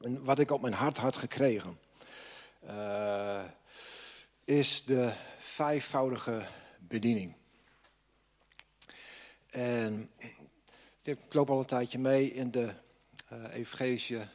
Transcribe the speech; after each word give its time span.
En 0.00 0.24
wat 0.24 0.38
ik 0.38 0.50
op 0.50 0.60
mijn 0.60 0.74
hart 0.74 0.96
had 0.96 1.16
gekregen, 1.16 1.78
uh, 2.64 3.44
is 4.44 4.84
de 4.84 5.12
vijfvoudige 5.38 6.46
bediening. 6.78 7.34
En 9.50 10.10
ik 11.02 11.18
loop 11.34 11.50
al 11.50 11.58
een 11.58 11.64
tijdje 11.64 11.98
mee 11.98 12.32
in 12.32 12.50
de 12.50 12.72
uh, 13.32 13.54
evangelische 13.54 14.28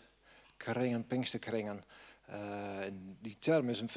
kringen, 0.58 1.08
pinksterkringen. 1.08 1.84
Uh, 2.30 2.80
die 3.22 3.38
term 3.40 3.70
is 3.70 3.80
een 3.80 3.90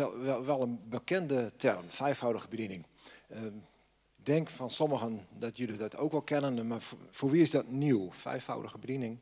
wel, 0.44 0.62
een 0.62 0.88
bekende 0.88 1.52
term, 1.56 1.90
vijfvoudige 1.90 2.48
bediening. 2.48 2.86
Ik 3.28 4.28
denk 4.28 4.48
van 4.50 4.70
sommigen 4.70 5.26
dat 5.38 5.56
jullie 5.56 5.76
dat 5.76 5.96
ook 5.96 6.12
wel 6.12 6.22
kennen, 6.22 6.66
maar 6.66 6.82
voor 7.10 7.30
wie 7.30 7.42
is 7.42 7.50
dat 7.50 7.68
nieuw? 7.68 8.12
Vijfvoudige 8.12 8.78
bediening. 8.78 9.18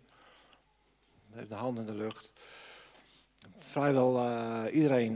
De 1.48 1.54
hand 1.54 1.78
in 1.78 1.86
de 1.86 1.94
lucht. 1.94 2.30
Vrijwel 3.58 4.16
uh, 4.16 4.64
iedereen, 4.72 5.12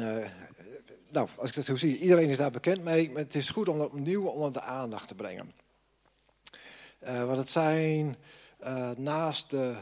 nou 1.10 1.28
als 1.36 1.50
ik 1.50 1.56
dat 1.56 1.64
zo 1.64 1.76
zie, 1.76 1.98
iedereen 1.98 2.28
is 2.28 2.36
daar 2.36 2.50
bekend 2.50 2.82
mee. 2.82 3.10
Maar 3.10 3.22
het 3.22 3.34
is 3.34 3.50
goed 3.50 3.68
om 3.68 3.78
dat 3.78 3.86
opnieuw 3.86 4.26
onder 4.26 4.52
de 4.52 4.60
aandacht 4.60 5.08
te 5.08 5.14
brengen. 5.14 5.52
want 6.98 7.36
het 7.36 7.48
zijn 7.48 8.16
naast 8.96 9.50
de 9.50 9.74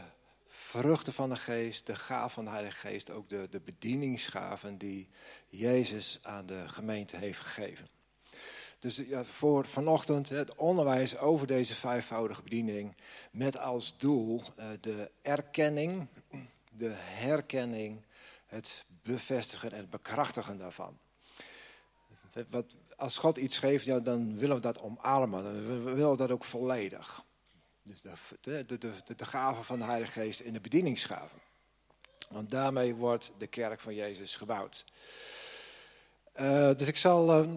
vruchten 0.47 1.13
van 1.13 1.29
de 1.29 1.35
geest, 1.35 1.85
de 1.85 1.95
gaven 1.95 2.29
van 2.29 2.45
de 2.45 2.51
Heilige 2.51 2.87
Geest, 2.87 3.11
ook 3.11 3.29
de, 3.29 3.47
de 3.49 3.59
bedieningsgaven 3.59 4.77
die 4.77 5.09
Jezus 5.47 6.19
aan 6.21 6.45
de 6.45 6.69
gemeente 6.69 7.17
heeft 7.17 7.39
gegeven. 7.39 7.92
Dus 8.83 9.01
voor 9.21 9.65
vanochtend 9.65 10.29
het 10.29 10.55
onderwijs 10.55 11.17
over 11.17 11.47
deze 11.47 11.75
vijfvoudige 11.75 12.43
bediening 12.43 12.95
met 13.31 13.57
als 13.57 13.97
doel 13.97 14.41
uh, 14.59 14.65
de 14.81 15.11
erkenning, 15.21 16.07
de 16.71 16.91
herkenning, 16.93 18.01
het 18.45 18.85
bevestigen 19.03 19.71
en 19.71 19.77
het 19.77 19.89
bekrachtigen 19.89 20.57
daarvan. 20.57 20.97
Wat, 22.49 22.65
als 22.95 23.17
God 23.17 23.37
iets 23.37 23.57
geeft, 23.57 23.85
ja, 23.85 23.99
dan 23.99 24.37
willen 24.37 24.55
we 24.55 24.61
dat 24.61 24.81
omarmen, 24.81 25.67
we 25.67 25.91
willen 25.91 26.17
dat 26.17 26.31
ook 26.31 26.43
volledig. 26.43 27.25
Dus 27.83 28.01
de, 28.01 28.13
de, 28.41 28.77
de, 28.77 29.15
de, 29.15 29.25
gave 29.25 29.63
van 29.63 29.79
de 29.79 29.85
Heilige 29.85 30.11
Geest 30.11 30.39
in 30.39 30.53
de 30.53 30.61
bedieningsgave. 30.61 31.35
Want 32.29 32.49
daarmee 32.49 32.95
wordt 32.95 33.31
de 33.37 33.47
kerk 33.47 33.79
van 33.79 33.95
Jezus 33.95 34.35
gebouwd. 34.35 34.85
Uh, 36.39 36.75
dus 36.75 36.87
ik 36.87 36.97
zal 36.97 37.43
uh, 37.43 37.51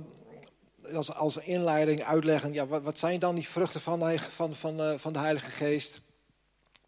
als, 0.94 1.14
als 1.14 1.36
inleiding 1.36 2.04
uitleggen, 2.04 2.52
ja, 2.52 2.66
wat, 2.66 2.98
zijn 2.98 3.18
dan 3.18 3.34
die 3.34 3.48
vruchten 3.48 3.80
van 3.80 3.98
de, 3.98 4.18
van, 4.18 4.54
van, 4.54 4.80
uh, 4.80 4.98
van 4.98 5.12
de 5.12 5.18
Heilige 5.18 5.50
Geest? 5.50 6.00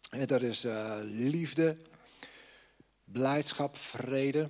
En 0.09 0.25
dat 0.25 0.41
is 0.41 0.65
liefde, 1.03 1.77
blijdschap, 3.03 3.77
vrede, 3.77 4.49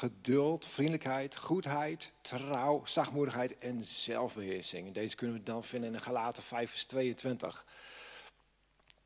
geduld, 0.00 0.66
vriendelijkheid, 0.66 1.36
goedheid, 1.36 2.12
trouw, 2.20 2.82
zachtmoedigheid 2.84 3.58
en 3.58 3.84
zelfbeheersing. 3.84 4.94
Deze 4.94 5.16
kunnen 5.16 5.36
we 5.36 5.42
dan 5.42 5.64
vinden 5.64 5.94
in 5.94 6.00
Galaten 6.00 6.42
5 6.42 6.70
vers 6.70 6.84
22. 6.84 7.64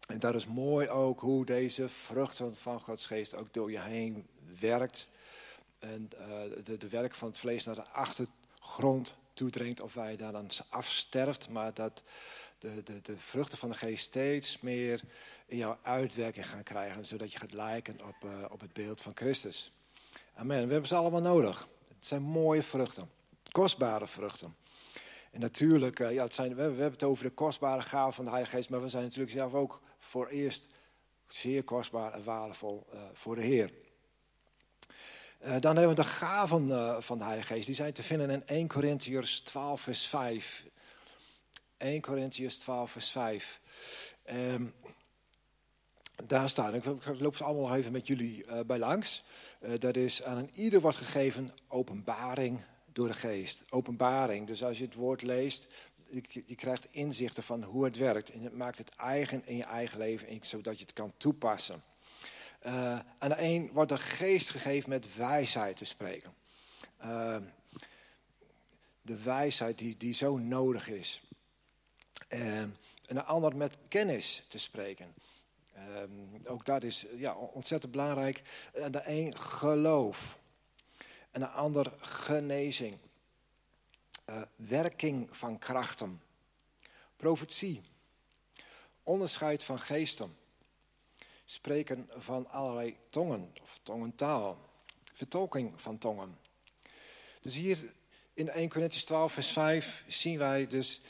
En 0.06 0.18
dat 0.18 0.34
is 0.34 0.46
mooi 0.46 0.88
ook 0.88 1.20
hoe 1.20 1.44
deze 1.44 1.88
vrucht 1.88 2.40
van 2.52 2.80
Gods 2.80 3.06
geest 3.06 3.36
ook 3.36 3.52
door 3.52 3.70
je 3.70 3.80
heen 3.80 4.26
werkt. 4.60 5.10
En 5.78 6.10
uh, 6.18 6.64
de, 6.64 6.76
de 6.76 6.88
werk 6.88 7.14
van 7.14 7.28
het 7.28 7.38
vlees 7.38 7.64
naar 7.64 7.74
de 7.74 7.88
achtergrond 7.88 9.14
toedringt. 9.34 9.80
Of 9.80 9.94
wij 9.94 10.16
daar 10.16 10.32
dan 10.32 10.48
afsterft. 10.68 11.48
Maar 11.48 11.74
dat 11.74 12.02
de, 12.58 12.82
de, 12.82 13.00
de 13.02 13.16
vruchten 13.16 13.58
van 13.58 13.70
de 13.70 13.76
geest 13.76 14.04
steeds 14.04 14.60
meer 14.60 15.00
in 15.46 15.56
jouw 15.56 15.78
uitwerking 15.82 16.48
gaan 16.48 16.62
krijgen. 16.62 17.06
Zodat 17.06 17.32
je 17.32 17.38
gaat 17.38 17.52
lijken 17.52 18.00
op, 18.06 18.24
uh, 18.24 18.30
op 18.50 18.60
het 18.60 18.72
beeld 18.72 19.02
van 19.02 19.12
Christus. 19.14 19.72
Amen. 20.34 20.66
We 20.66 20.72
hebben 20.72 20.88
ze 20.88 20.94
allemaal 20.94 21.20
nodig. 21.20 21.68
Het 21.88 22.06
zijn 22.06 22.22
mooie 22.22 22.62
vruchten. 22.62 23.10
Kostbare 23.50 24.06
vruchten. 24.06 24.56
En 25.30 25.40
natuurlijk, 25.40 26.00
uh, 26.00 26.12
ja, 26.12 26.22
het 26.22 26.34
zijn, 26.34 26.54
we, 26.54 26.62
hebben 26.62 26.90
het 26.90 27.02
over 27.02 27.24
de 27.24 27.30
kostbare 27.30 27.82
gaven 27.82 28.12
van 28.12 28.24
de 28.24 28.30
Heilige 28.30 28.56
Geest. 28.56 28.70
Maar 28.70 28.82
we 28.82 28.88
zijn 28.88 29.02
natuurlijk 29.02 29.32
zelf 29.32 29.54
ook 29.54 29.80
voor 29.98 30.28
eerst 30.28 30.66
zeer 31.26 31.64
kostbaar 31.64 32.12
en 32.12 32.24
waardevol 32.24 32.86
uh, 32.94 33.00
voor 33.12 33.34
de 33.34 33.42
Heer. 33.42 33.70
Uh, 35.44 35.50
dan 35.60 35.76
hebben 35.76 35.96
we 35.96 36.02
de 36.02 36.08
gaven 36.08 36.68
uh, 36.68 37.00
van 37.00 37.18
de 37.18 37.24
Heilige 37.24 37.52
Geest. 37.54 37.66
Die 37.66 37.74
zijn 37.74 37.92
te 37.92 38.02
vinden 38.02 38.30
in 38.30 38.46
1 38.46 38.68
Corinthiërs 38.68 39.40
12 39.40 39.80
vers 39.80 40.06
5. 40.06 40.64
1 41.76 42.00
Corinthiërs 42.00 42.58
12 42.58 42.90
vers 42.90 43.10
5. 43.10 43.60
Um, 44.30 44.74
daar 46.26 46.48
staan, 46.48 46.74
ik, 46.74 46.84
loop 47.18 47.36
ze 47.36 47.44
allemaal 47.44 47.76
even 47.76 47.92
met 47.92 48.06
jullie 48.06 48.46
uh, 48.46 48.60
bij 48.66 48.78
langs. 48.78 49.24
dat 49.78 49.96
is 49.96 50.22
aan 50.22 50.36
een 50.36 50.50
ieder 50.54 50.80
wordt 50.80 50.96
gegeven 50.96 51.48
openbaring 51.68 52.60
door 52.92 53.08
de 53.08 53.14
geest. 53.14 53.62
Openbaring, 53.70 54.46
dus 54.46 54.64
als 54.64 54.78
je 54.78 54.84
het 54.84 54.94
woord 54.94 55.22
leest, 55.22 55.66
je 56.46 56.54
krijgt 56.54 56.88
inzichten 56.90 57.42
van 57.42 57.62
hoe 57.62 57.84
het 57.84 57.96
werkt. 57.96 58.30
En 58.30 58.42
het 58.42 58.56
maakt 58.56 58.78
het 58.78 58.94
eigen 58.96 59.46
in 59.46 59.56
je 59.56 59.64
eigen 59.64 59.98
leven, 59.98 60.38
zodat 60.42 60.78
je 60.78 60.84
het 60.84 60.92
kan 60.92 61.12
toepassen. 61.16 61.82
Aan 63.18 63.28
de 63.28 63.42
een 63.42 63.70
wordt 63.72 63.90
de 63.90 63.98
geest 63.98 64.50
gegeven 64.50 64.90
met 64.90 65.16
wijsheid 65.16 65.76
te 65.76 65.84
spreken. 65.84 66.34
Uh, 67.04 67.36
de 69.02 69.22
wijsheid 69.22 69.78
die, 69.78 69.96
die 69.96 70.14
zo 70.14 70.36
nodig 70.36 70.88
is. 70.88 71.22
Uh, 72.28 72.60
en 72.60 72.74
de 73.06 73.22
ander 73.22 73.56
met 73.56 73.76
kennis 73.88 74.42
te 74.48 74.58
spreken. 74.58 75.14
ook 76.48 76.64
dat 76.64 76.82
is 76.82 77.06
ja, 77.16 77.34
ontzettend 77.34 77.92
belangrijk. 77.92 78.42
En 78.72 78.92
de 78.92 79.02
een 79.04 79.36
geloof. 79.36 80.38
En 81.30 81.40
de 81.40 81.48
ander 81.48 81.92
genezing. 82.00 82.98
Uh, 84.30 84.42
werking 84.56 85.36
van 85.36 85.58
krachten, 85.58 86.22
profetie, 87.16 87.82
onderscheid 89.02 89.62
van 89.62 89.78
geesten, 89.78 90.36
spreken 91.44 92.10
van 92.16 92.50
allerlei 92.50 92.96
tongen 93.10 93.52
of 93.62 93.80
tongentaal, 93.82 94.58
vertolking 95.12 95.80
van 95.80 95.98
tongen. 95.98 96.38
Dus 97.40 97.54
hier 97.54 97.92
in 98.34 98.50
1 98.50 98.68
Corinthians 98.68 99.04
12, 99.04 99.32
vers 99.32 99.52
5 99.52 100.04
zien 100.06 100.38
wij 100.38 100.66
dus 100.66 101.00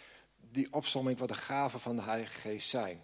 die 0.51 0.73
opsomming 0.73 1.19
wat 1.19 1.29
de 1.29 1.35
gaven 1.35 1.81
van 1.81 1.97
de 1.97 2.03
Heilige 2.03 2.39
Geest 2.39 2.69
zijn. 2.69 3.03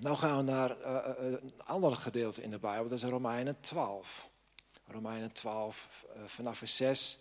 Nou 0.00 0.16
gaan 0.16 0.36
we 0.36 0.42
naar 0.42 0.80
uh, 0.80 0.98
een 1.16 1.52
ander 1.64 1.96
gedeelte 1.96 2.42
in 2.42 2.50
de 2.50 2.58
Bijbel, 2.58 2.88
dat 2.88 3.02
is 3.02 3.10
Romeinen 3.10 3.60
12. 3.60 4.28
Romeinen 4.86 5.32
12, 5.32 6.06
uh, 6.16 6.22
vanaf 6.24 6.58
vers 6.58 6.76
6. 6.76 7.18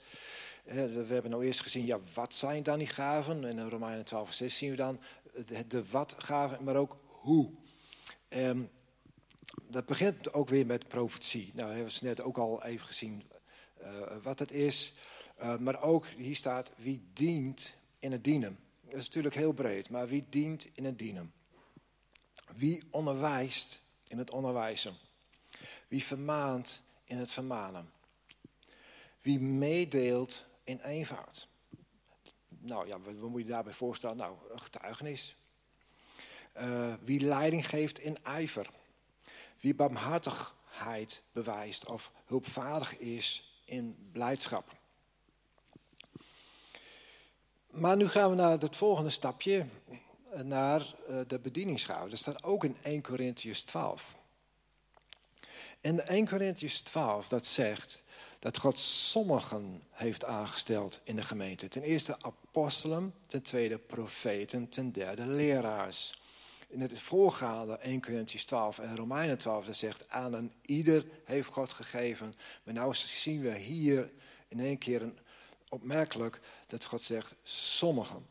We 0.63 1.05
hebben 1.07 1.31
nou 1.31 1.45
eerst 1.45 1.61
gezien, 1.61 1.85
ja, 1.85 1.99
wat 2.13 2.35
zijn 2.35 2.63
dan 2.63 2.77
die 2.77 2.87
gaven? 2.87 3.45
En 3.45 3.57
in 3.57 3.69
Romeinen 3.69 4.05
12, 4.05 4.25
vers 4.25 4.37
6 4.37 4.57
zien 4.57 4.69
we 4.69 4.75
dan 4.75 4.99
de 5.67 5.89
wat-gaven, 5.89 6.63
maar 6.63 6.75
ook 6.75 6.97
hoe. 7.25 7.51
Um, 8.29 8.69
dat 9.69 9.85
begint 9.85 10.33
ook 10.33 10.49
weer 10.49 10.65
met 10.65 10.87
profetie. 10.87 11.51
Nou, 11.55 11.73
hebben 11.73 11.93
we 11.93 12.05
net 12.05 12.21
ook 12.21 12.37
al 12.37 12.63
even 12.63 12.87
gezien 12.87 13.23
uh, 13.81 13.87
wat 14.21 14.39
het 14.39 14.51
is. 14.51 14.93
Uh, 15.39 15.57
maar 15.57 15.81
ook, 15.81 16.05
hier 16.05 16.35
staat, 16.35 16.71
wie 16.75 17.01
dient 17.13 17.75
in 17.99 18.11
het 18.11 18.23
dienen. 18.23 18.59
Dat 18.81 18.99
is 18.99 19.05
natuurlijk 19.05 19.35
heel 19.35 19.51
breed, 19.51 19.89
maar 19.89 20.07
wie 20.07 20.25
dient 20.29 20.67
in 20.73 20.85
het 20.85 20.99
dienen? 20.99 21.33
Wie 22.55 22.83
onderwijst 22.89 23.81
in 24.07 24.17
het 24.17 24.31
onderwijzen? 24.31 24.93
Wie 25.87 26.03
vermaant 26.03 26.81
in 27.03 27.17
het 27.17 27.31
vermanen? 27.31 27.91
Wie 29.21 29.39
meedeelt 29.39 30.45
in 30.63 30.79
eenvoud. 30.79 31.47
Nou 32.47 32.87
ja, 32.87 32.99
wat, 32.99 33.29
moet 33.29 33.41
je 33.41 33.47
daarbij 33.47 33.73
voorstellen? 33.73 34.17
Nou, 34.17 34.37
een 34.51 34.61
getuigenis. 34.61 35.35
Uh, 36.61 36.93
wie 37.03 37.19
leiding 37.19 37.69
geeft 37.69 37.99
in 37.99 38.17
ijver. 38.23 38.69
Wie 39.59 39.75
barmhartigheid 39.75 41.21
bewijst 41.31 41.85
of 41.85 42.11
hulpvaardig 42.25 42.97
is 42.97 43.59
in 43.65 44.09
blijdschap. 44.11 44.75
Maar 47.69 47.97
nu 47.97 48.07
gaan 48.07 48.29
we 48.29 48.35
naar 48.35 48.59
het 48.59 48.75
volgende 48.75 49.09
stapje, 49.09 49.65
naar 50.43 50.95
uh, 51.09 51.19
de 51.27 51.39
bedieningsgaven. 51.39 52.09
Dat 52.09 52.19
staat 52.19 52.43
ook 52.43 52.63
in 52.63 52.77
1 52.81 53.01
Corinthians 53.01 53.61
12. 53.61 54.15
En 55.81 56.07
1 56.07 56.27
Corinthians 56.27 56.81
12, 56.81 57.27
dat 57.27 57.45
zegt 57.45 58.03
dat 58.39 58.57
God 58.57 58.77
sommigen 58.77 59.83
heeft 59.91 60.25
aangesteld 60.25 60.99
in 61.03 61.15
de 61.15 61.21
gemeente. 61.21 61.67
Ten 61.67 61.81
eerste 61.81 62.15
apostelen, 62.21 63.13
ten 63.27 63.41
tweede 63.41 63.77
profeten, 63.77 64.69
ten 64.69 64.91
derde 64.91 65.25
leraars. 65.25 66.13
In 66.67 66.81
het 66.81 66.99
voorgaande 66.99 67.77
1 67.77 68.01
Corinthians 68.01 68.45
12 68.45 68.79
en 68.79 68.95
Romeinen 68.95 69.37
12 69.37 69.65
dat 69.65 69.75
zegt 69.75 70.09
aan 70.09 70.33
een 70.33 70.51
ieder 70.61 71.05
heeft 71.23 71.49
God 71.49 71.69
gegeven. 71.69 72.33
Maar 72.63 72.73
nu 72.73 72.93
zien 72.93 73.41
we 73.41 73.57
hier 73.57 74.11
in 74.47 74.59
één 74.59 74.77
keer 74.77 75.01
een 75.01 75.17
opmerkelijk 75.69 76.39
dat 76.67 76.85
God 76.85 77.01
zegt 77.01 77.33
sommigen. 77.43 78.25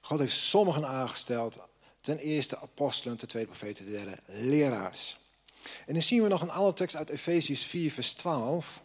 God 0.00 0.18
heeft 0.18 0.36
sommigen 0.36 0.86
aangesteld 0.86 1.58
Ten 2.04 2.18
eerste 2.18 2.58
apostelen, 2.58 3.16
ten 3.16 3.28
tweede 3.28 3.48
profeten, 3.48 3.84
ten 3.84 3.94
derde 3.94 4.18
leraars. 4.26 5.18
En 5.86 5.92
dan 5.92 6.02
zien 6.02 6.22
we 6.22 6.28
nog 6.28 6.40
een 6.42 6.50
andere 6.50 6.74
tekst 6.74 6.96
uit 6.96 7.10
Efeziërs 7.10 7.64
4, 7.64 7.90
vers 7.90 8.12
12. 8.12 8.82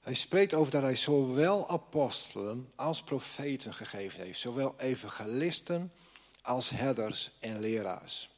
Hij 0.00 0.14
spreekt 0.14 0.54
over 0.54 0.72
dat 0.72 0.82
hij 0.82 0.96
zowel 0.96 1.68
apostelen 1.70 2.70
als 2.76 3.02
profeten 3.02 3.74
gegeven 3.74 4.24
heeft. 4.24 4.38
Zowel 4.38 4.74
evangelisten 4.78 5.92
als 6.48 6.70
herders 6.70 7.30
en 7.40 7.60
leraars. 7.60 8.30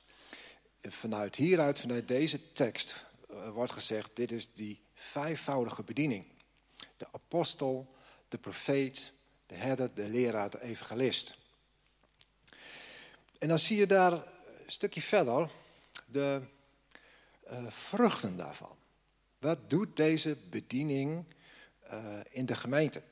Vanuit 0.82 1.36
hieruit, 1.36 1.78
vanuit 1.78 2.08
deze 2.08 2.52
tekst, 2.52 3.04
eh, 3.28 3.50
wordt 3.50 3.72
gezegd: 3.72 4.10
dit 4.14 4.32
is 4.32 4.52
die 4.52 4.80
vijfvoudige 4.94 5.82
bediening. 5.82 6.24
De 6.96 7.06
apostel, 7.12 7.94
de 8.28 8.38
profeet, 8.38 9.12
de 9.46 9.54
herder, 9.54 9.94
de 9.94 10.08
leraar, 10.08 10.50
de 10.50 10.62
evangelist. 10.62 11.36
En 13.38 13.48
dan 13.48 13.58
zie 13.58 13.78
je 13.78 13.86
daar 13.86 14.12
een 14.12 14.22
stukje 14.66 15.02
verder 15.02 15.50
de 16.06 16.40
uh, 17.50 17.58
vruchten 17.68 18.36
daarvan. 18.36 18.76
Wat 19.38 19.70
doet 19.70 19.96
deze 19.96 20.36
bediening 20.50 21.24
uh, 21.92 22.18
in 22.30 22.46
de 22.46 22.54
gemeente? 22.54 23.02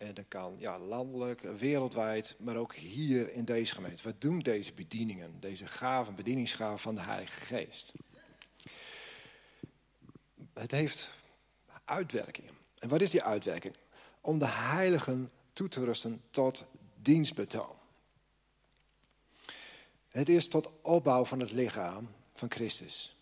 En 0.00 0.14
dat 0.14 0.24
kan 0.28 0.56
ja, 0.58 0.78
landelijk, 0.78 1.40
wereldwijd, 1.40 2.36
maar 2.38 2.56
ook 2.56 2.74
hier 2.74 3.32
in 3.32 3.44
deze 3.44 3.74
gemeente. 3.74 4.02
Wat 4.02 4.20
doen 4.20 4.38
deze 4.38 4.72
bedieningen, 4.72 5.40
deze 5.40 5.66
gaven, 5.66 6.14
bedieningsgaven 6.14 6.78
van 6.78 6.94
de 6.94 7.00
Heilige 7.00 7.40
Geest? 7.40 7.92
Het 10.52 10.70
heeft 10.70 11.12
uitwerkingen. 11.84 12.52
En 12.78 12.88
wat 12.88 13.00
is 13.00 13.10
die 13.10 13.22
uitwerking? 13.22 13.76
Om 14.20 14.38
de 14.38 14.46
heiligen 14.46 15.30
toe 15.52 15.68
te 15.68 15.84
rusten 15.84 16.22
tot 16.30 16.64
dienstbetoon. 16.94 17.76
Het 20.08 20.28
is 20.28 20.48
tot 20.48 20.70
opbouw 20.82 21.24
van 21.24 21.40
het 21.40 21.52
lichaam 21.52 22.08
van 22.34 22.50
Christus. 22.50 23.16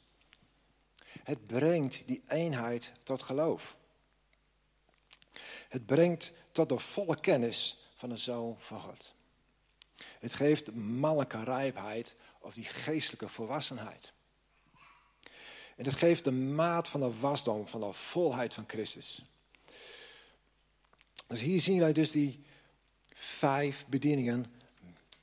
Het 1.23 1.47
brengt 1.47 2.03
die 2.07 2.23
eenheid 2.29 2.93
tot 3.03 3.23
geloof. 3.23 3.77
Het 5.69 5.87
brengt 5.87 6.33
tot 6.59 6.69
de 6.69 6.79
volle 6.79 7.21
kennis 7.21 7.77
van 7.95 8.09
de 8.09 8.17
Zoon 8.17 8.57
van 8.59 8.81
God. 8.81 9.15
Het 10.19 10.35
geeft 10.35 10.75
mannelijke 10.75 11.45
rijpheid 11.45 12.17
of 12.41 12.55
die 12.55 12.65
geestelijke 12.65 13.29
volwassenheid. 13.29 14.13
En 15.77 15.85
het 15.85 15.95
geeft 15.95 16.25
de 16.25 16.31
maat 16.33 16.89
van 16.89 17.01
de 17.01 17.19
wasdom, 17.19 17.69
van 17.69 17.81
de 17.81 17.93
volheid 17.93 18.55
van 18.55 18.65
Christus. 18.67 19.23
Dus 21.27 21.41
hier 21.41 21.61
zien 21.61 21.79
wij 21.79 21.93
dus 21.93 22.11
die 22.11 22.45
vijf 23.13 23.87
bedieningen 23.87 24.53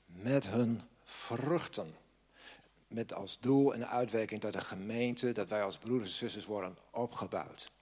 met 0.05 0.47
hun 0.47 0.81
vruchten. 1.03 1.95
Met 2.87 3.13
als 3.13 3.39
doel 3.39 3.73
en 3.73 3.89
uitwerking 3.89 4.41
dat 4.41 4.53
de 4.53 4.61
gemeente, 4.61 5.31
dat 5.31 5.49
wij 5.49 5.63
als 5.63 5.77
broeders 5.77 6.09
en 6.09 6.17
zusters 6.17 6.45
worden 6.45 6.77
opgebouwd. 6.91 7.73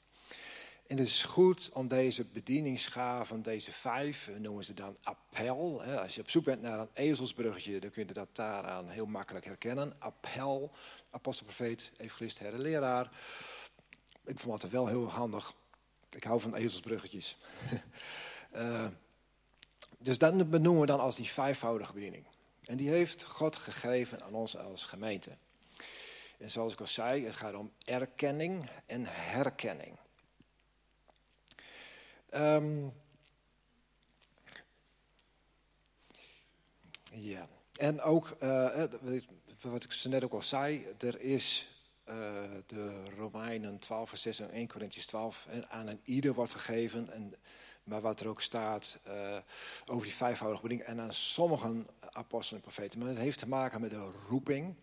En 0.93 0.99
het 0.99 1.07
is 1.07 1.23
goed 1.23 1.69
om 1.73 1.87
deze 1.87 2.23
bedieningsgaven, 2.23 3.41
deze 3.41 3.71
vijf, 3.71 4.29
noemen 4.37 4.63
ze 4.63 4.73
dan 4.73 4.95
appel. 5.03 5.83
Als 5.83 6.15
je 6.15 6.21
op 6.21 6.29
zoek 6.29 6.43
bent 6.43 6.61
naar 6.61 6.79
een 6.79 6.89
ezelsbruggetje, 6.93 7.79
dan 7.79 7.89
kun 7.89 8.07
je 8.07 8.13
dat 8.13 8.35
daaraan 8.35 8.89
heel 8.89 9.05
makkelijk 9.05 9.45
herkennen. 9.45 9.93
Appel, 9.99 10.71
apostel, 11.09 11.45
profeet, 11.45 11.91
evangelist, 11.97 12.41
leraar. 12.41 13.11
Ik 14.25 14.39
vond 14.39 14.61
het 14.61 14.71
wel 14.71 14.87
heel 14.87 15.09
handig. 15.09 15.53
Ik 16.09 16.23
hou 16.23 16.39
van 16.39 16.55
ezelsbruggetjes. 16.55 17.37
uh, 18.55 18.87
dus 20.07 20.17
dat 20.17 20.49
benoemen 20.49 20.81
we 20.81 20.87
dan 20.87 20.99
als 20.99 21.15
die 21.15 21.27
vijfvoudige 21.27 21.93
bediening. 21.93 22.25
En 22.65 22.77
die 22.77 22.89
heeft 22.89 23.23
God 23.23 23.55
gegeven 23.55 24.23
aan 24.23 24.33
ons 24.33 24.57
als 24.57 24.85
gemeente. 24.85 25.31
En 26.37 26.51
zoals 26.51 26.73
ik 26.73 26.79
al 26.79 26.87
zei, 26.87 27.25
het 27.25 27.35
gaat 27.35 27.53
om 27.53 27.71
erkenning 27.85 28.69
en 28.85 29.05
herkenning. 29.05 30.01
Um, 32.35 32.93
ja, 37.11 37.47
en 37.79 38.01
ook, 38.01 38.37
uh, 38.43 38.83
wat 39.61 39.83
ik 39.83 39.91
zo 39.91 40.09
net 40.09 40.23
ook 40.23 40.33
al 40.33 40.41
zei, 40.41 40.85
er 40.99 41.21
is 41.21 41.67
uh, 42.09 42.15
de 42.65 43.03
Romeinen 43.17 43.79
12 43.79 44.09
vers 44.09 44.21
6 44.21 44.39
en 44.39 44.51
1 44.51 44.67
Corinthians 44.67 45.05
12 45.05 45.47
en 45.49 45.69
aan 45.69 45.87
een 45.87 45.99
ieder 46.03 46.33
wordt 46.33 46.51
gegeven. 46.51 47.11
En, 47.11 47.33
maar 47.83 48.01
wat 48.01 48.19
er 48.19 48.27
ook 48.27 48.41
staat 48.41 48.99
over 49.85 50.03
die 50.03 50.15
vijfvoudige 50.15 50.61
bediening 50.61 50.89
en 50.89 50.99
aan 50.99 51.13
sommigen 51.13 51.87
apostelen 52.11 52.61
en 52.61 52.69
profeten. 52.69 52.99
Maar 52.99 53.07
het 53.07 53.17
heeft 53.17 53.39
te 53.39 53.47
maken 53.47 53.81
met 53.81 53.91
een 53.91 54.11
roeping 54.29 54.75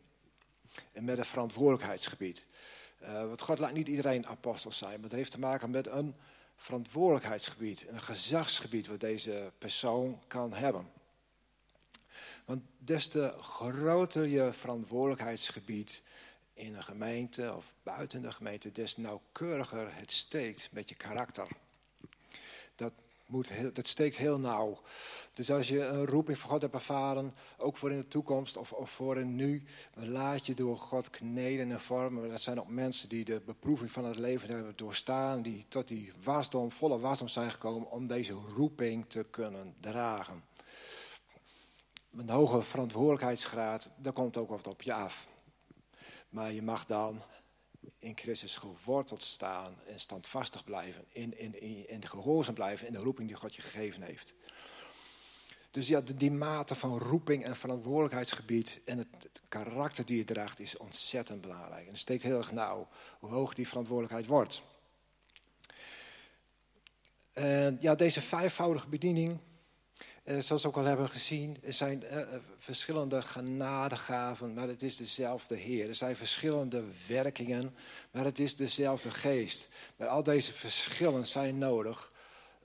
en 0.93 1.05
met 1.05 1.19
een 1.19 1.25
verantwoordelijkheidsgebied. 1.25 2.47
Uh, 3.02 3.12
want 3.12 3.41
God 3.41 3.58
laat 3.58 3.73
niet 3.73 3.88
iedereen 3.88 4.26
apostel 4.26 4.73
zijn, 4.73 4.94
maar 4.94 5.08
het 5.08 5.19
heeft 5.19 5.31
te 5.31 5.38
maken 5.38 5.70
met 5.70 5.87
een 5.87 6.14
verantwoordelijkheidsgebied, 6.61 7.87
een 7.89 8.01
gezagsgebied 8.01 8.87
wat 8.87 9.01
deze 9.01 9.53
persoon 9.59 10.23
kan 10.27 10.53
hebben. 10.53 10.91
Want 12.45 12.62
des 12.79 13.09
te 13.09 13.35
groter 13.41 14.27
je 14.27 14.53
verantwoordelijkheidsgebied 14.53 16.03
in 16.53 16.75
een 16.75 16.83
gemeente 16.83 17.55
of 17.57 17.75
buiten 17.83 18.23
de 18.23 18.33
gemeente, 18.33 18.73
des 18.73 18.97
nauwkeuriger 18.97 19.95
het 19.95 20.12
steekt 20.12 20.69
met 20.73 20.89
je 20.89 20.95
karakter. 20.95 21.49
Moet 23.31 23.50
dat 23.73 23.87
steekt 23.87 24.17
heel 24.17 24.38
nauw. 24.38 24.81
Dus 25.32 25.50
als 25.50 25.69
je 25.69 25.81
een 25.81 26.06
roeping 26.06 26.38
van 26.38 26.50
God 26.50 26.62
hebt 26.62 26.75
ervaren, 26.75 27.35
ook 27.59 27.77
voor 27.77 27.91
in 27.91 27.97
de 27.97 28.09
toekomst 28.09 28.56
of, 28.56 28.73
of 28.73 28.91
voor 28.91 29.19
in 29.19 29.35
nu, 29.35 29.62
laat 29.94 30.47
je 30.47 30.55
door 30.55 30.77
God 30.77 31.11
kneden 31.11 31.71
en 31.71 31.81
vormen. 31.81 32.31
Dat 32.31 32.41
zijn 32.41 32.61
ook 32.61 32.69
mensen 32.69 33.09
die 33.09 33.25
de 33.25 33.41
beproeving 33.44 33.93
van 33.93 34.05
het 34.05 34.17
leven 34.17 34.49
hebben 34.49 34.73
doorstaan, 34.77 35.43
die 35.43 35.65
tot 35.69 35.88
die 35.88 36.12
wasdom, 36.23 36.73
volle 36.73 36.99
wasdom 36.99 37.29
zijn 37.29 37.50
gekomen 37.50 37.91
om 37.91 38.06
deze 38.06 38.32
roeping 38.32 39.05
te 39.09 39.27
kunnen 39.31 39.75
dragen. 39.81 40.43
Een 42.17 42.31
hoge 42.31 42.62
verantwoordelijkheidsgraad, 42.62 43.91
daar 43.97 44.12
komt 44.12 44.37
ook 44.37 44.49
wat 44.49 44.67
op 44.67 44.83
je 44.83 44.93
af. 44.93 45.29
Maar 46.29 46.53
je 46.53 46.62
mag 46.62 46.87
dan 46.87 47.23
in 47.99 48.17
Christus 48.17 48.56
geworteld 48.56 49.23
staan 49.23 49.75
en 49.87 50.00
standvastig 50.00 50.65
blijven. 50.65 51.05
In, 51.09 51.38
in, 51.38 51.61
in, 51.61 51.88
in 51.88 52.06
gehoorzaam 52.06 52.55
blijven 52.55 52.87
in 52.87 52.93
de 52.93 52.99
roeping 52.99 53.29
die 53.29 53.37
God 53.37 53.55
je 53.55 53.62
gegeven 53.62 54.03
heeft. 54.03 54.35
Dus 55.71 55.88
ja, 55.88 56.00
die 56.00 56.31
mate 56.31 56.75
van 56.75 56.99
roeping 56.99 57.44
en 57.44 57.56
verantwoordelijkheidsgebied 57.56 58.81
en 58.85 58.99
het, 58.99 59.09
karakter 59.49 60.06
die 60.06 60.17
je 60.17 60.25
draagt 60.25 60.61
is 60.61 60.77
ontzettend 60.77 61.41
belangrijk. 61.41 61.85
En 61.85 61.91
het 61.91 61.99
steekt 61.99 62.23
heel 62.23 62.38
erg 62.38 62.53
nauw 62.53 62.88
hoe 63.19 63.31
hoog 63.31 63.54
die 63.54 63.69
verantwoordelijkheid 63.69 64.26
wordt. 64.26 64.62
En 67.33 67.78
ja, 67.81 67.95
deze 67.95 68.21
vijfvoudige 68.21 68.88
bediening, 68.88 69.38
zoals 70.38 70.62
we 70.62 70.68
ook 70.68 70.76
al 70.76 70.84
hebben 70.84 71.08
gezien, 71.08 71.56
er 71.62 71.72
zijn 71.72 72.04
eh, 72.04 72.20
eh, 72.20 72.40
verschillende 72.58 73.22
genadegaven, 73.22 74.54
maar 74.54 74.68
het 74.68 74.82
is 74.82 74.96
dezelfde 74.96 75.56
Heer. 75.56 75.88
Er 75.88 75.94
zijn 75.94 76.16
verschillende 76.16 76.84
werkingen, 77.06 77.75
maar 78.10 78.25
het 78.25 78.38
is 78.38 78.56
dezelfde 78.56 79.10
geest. 79.10 79.68
Maar 79.96 80.08
al 80.08 80.22
deze 80.22 80.52
verschillen 80.52 81.26
zijn 81.26 81.58
nodig 81.58 82.12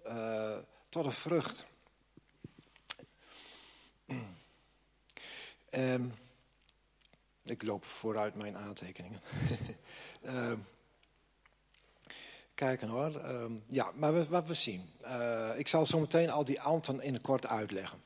uh, 0.08 0.58
tot 0.90 1.06
een 1.06 1.12
vrucht. 1.12 1.66
Um, 5.72 6.14
ik 7.44 7.64
loop 7.64 7.86
vooruit 7.86 8.36
mijn 8.36 8.58
aantekeningen. 8.58 9.22
um, 10.26 10.66
kijken 12.56 12.88
hoor. 12.88 13.26
Um, 13.26 13.64
ja, 13.68 13.92
maar 13.96 14.30
wat 14.30 14.48
we 14.48 14.54
zien. 14.54 14.90
Uh, 15.04 15.50
ik 15.58 15.68
zal 15.68 15.86
zo 15.86 16.00
meteen 16.00 16.30
al 16.30 16.46
die 16.46 16.62
ambten 16.62 17.02
in 17.02 17.14
het 17.14 17.22
kort 17.22 17.48
uitleggen. 17.48 18.02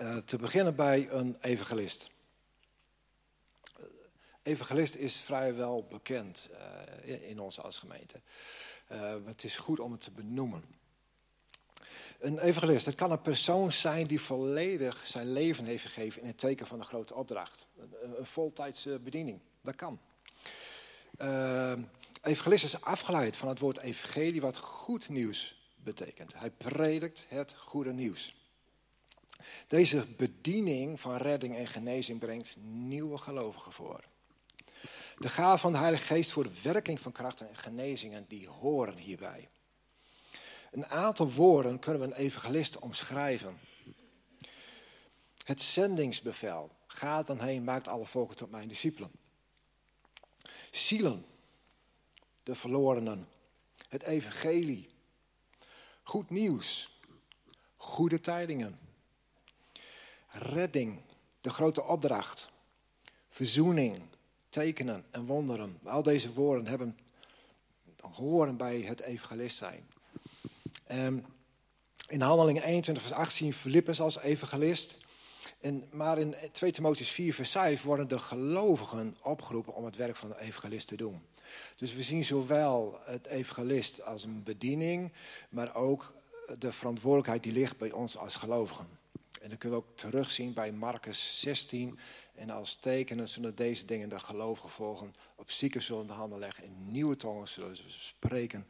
Uh, 0.00 0.16
te 0.16 0.36
beginnen 0.36 0.74
bij 0.74 1.10
een 1.10 1.36
evangelist. 1.40 2.10
Evangelist 4.42 4.94
is 4.94 5.16
vrijwel 5.16 5.86
bekend 5.90 6.50
in 7.04 7.40
onze 7.40 7.62
als 7.62 7.78
gemeente. 7.78 8.20
het 9.24 9.44
is 9.44 9.56
goed 9.56 9.80
om 9.80 9.92
het 9.92 10.00
te 10.00 10.10
benoemen. 10.10 10.64
Een 12.18 12.38
evangelist, 12.38 12.86
het 12.86 12.94
kan 12.94 13.10
een 13.10 13.22
persoon 13.22 13.72
zijn 13.72 14.06
die 14.06 14.20
volledig 14.20 15.06
zijn 15.06 15.32
leven 15.32 15.64
heeft 15.64 15.84
gegeven 15.84 16.20
in 16.20 16.26
het 16.26 16.38
teken 16.38 16.66
van 16.66 16.78
een 16.78 16.84
grote 16.84 17.14
opdracht. 17.14 17.66
Een, 17.78 18.18
een 18.18 18.26
voltijdse 18.26 18.98
bediening, 18.98 19.40
dat 19.60 19.76
kan. 19.76 20.00
Evangelist 22.26 22.64
is 22.64 22.80
afgeleid 22.80 23.36
van 23.36 23.48
het 23.48 23.58
woord 23.58 23.78
evangelie, 23.78 24.40
wat 24.40 24.56
goed 24.56 25.08
nieuws 25.08 25.70
betekent. 25.76 26.38
Hij 26.38 26.50
predikt 26.50 27.26
het 27.28 27.54
goede 27.58 27.92
nieuws. 27.92 28.34
Deze 29.66 30.06
bediening 30.16 31.00
van 31.00 31.16
redding 31.16 31.56
en 31.56 31.66
genezing 31.66 32.18
brengt 32.18 32.56
nieuwe 32.60 33.18
gelovigen 33.18 33.72
voor. 33.72 34.04
De 35.18 35.28
gave 35.28 35.58
van 35.58 35.72
de 35.72 35.78
Heilige 35.78 36.06
Geest 36.06 36.30
voor 36.30 36.42
de 36.42 36.60
werking 36.62 37.00
van 37.00 37.12
krachten 37.12 37.48
en 37.48 37.56
genezingen, 37.56 38.24
die 38.28 38.48
horen 38.48 38.96
hierbij. 38.96 39.48
Een 40.70 40.86
aantal 40.86 41.32
woorden 41.32 41.78
kunnen 41.78 42.00
we 42.00 42.06
een 42.06 42.20
evangelist 42.20 42.78
omschrijven. 42.78 43.58
Het 45.44 45.62
zendingsbevel. 45.62 46.70
Ga 46.86 47.22
dan 47.22 47.40
heen, 47.40 47.64
maakt 47.64 47.88
alle 47.88 48.06
volken 48.06 48.36
tot 48.36 48.50
mijn 48.50 48.68
discipelen. 48.68 49.10
Zielen. 50.70 51.34
De 52.46 52.54
verlorenen. 52.54 53.28
Het 53.88 54.02
evangelie. 54.02 54.88
Goed 56.02 56.30
nieuws. 56.30 56.98
Goede 57.76 58.20
tijdingen. 58.20 58.78
Redding. 60.28 61.00
De 61.40 61.50
grote 61.50 61.82
opdracht. 61.82 62.50
Verzoening. 63.28 64.02
Tekenen 64.48 65.04
en 65.10 65.26
wonderen. 65.26 65.78
Al 65.84 66.02
deze 66.02 66.32
woorden 66.32 66.66
hebben, 66.66 66.98
horen 68.00 68.56
bij 68.56 68.80
het 68.80 69.00
evangelist 69.00 69.56
zijn. 69.56 69.88
Um, 70.92 71.24
in 72.08 72.20
Handelingen 72.20 72.62
21 72.62 73.04
vers 73.04 73.14
18 73.14 73.52
Filippus 73.52 74.00
als 74.00 74.18
evangelist. 74.18 74.96
En, 75.66 75.84
maar 75.90 76.18
in 76.18 76.34
2 76.52 76.70
Timotheus 76.70 77.10
4 77.10 77.34
vers 77.34 77.50
5 77.50 77.82
worden 77.82 78.08
de 78.08 78.18
gelovigen 78.18 79.16
opgeroepen 79.22 79.74
om 79.74 79.84
het 79.84 79.96
werk 79.96 80.16
van 80.16 80.28
de 80.28 80.40
evangelist 80.40 80.88
te 80.88 80.96
doen. 80.96 81.22
Dus 81.76 81.94
we 81.94 82.02
zien 82.02 82.24
zowel 82.24 82.98
het 83.04 83.26
evangelist 83.26 84.02
als 84.04 84.24
een 84.24 84.42
bediening, 84.42 85.12
maar 85.48 85.74
ook 85.74 86.14
de 86.58 86.72
verantwoordelijkheid 86.72 87.42
die 87.42 87.52
ligt 87.52 87.78
bij 87.78 87.92
ons 87.92 88.16
als 88.16 88.36
gelovigen. 88.36 88.86
En 89.42 89.48
dat 89.48 89.58
kunnen 89.58 89.78
we 89.78 89.84
ook 89.84 89.96
terugzien 89.96 90.52
bij 90.52 90.72
Marcus 90.72 91.40
16. 91.40 91.98
En 92.34 92.50
als 92.50 92.76
tekenen 92.76 93.28
zullen 93.28 93.54
deze 93.54 93.84
dingen 93.84 94.08
de 94.08 94.18
gelovigen 94.18 94.70
volgen. 94.70 95.12
Op 95.34 95.50
zieken 95.50 95.82
zullen 95.82 96.06
de 96.06 96.12
handen 96.12 96.38
leggen. 96.38 96.64
In 96.64 96.90
nieuwe 96.90 97.16
tongen 97.16 97.48
zullen 97.48 97.76
ze 97.76 97.84
spreken. 97.88 98.66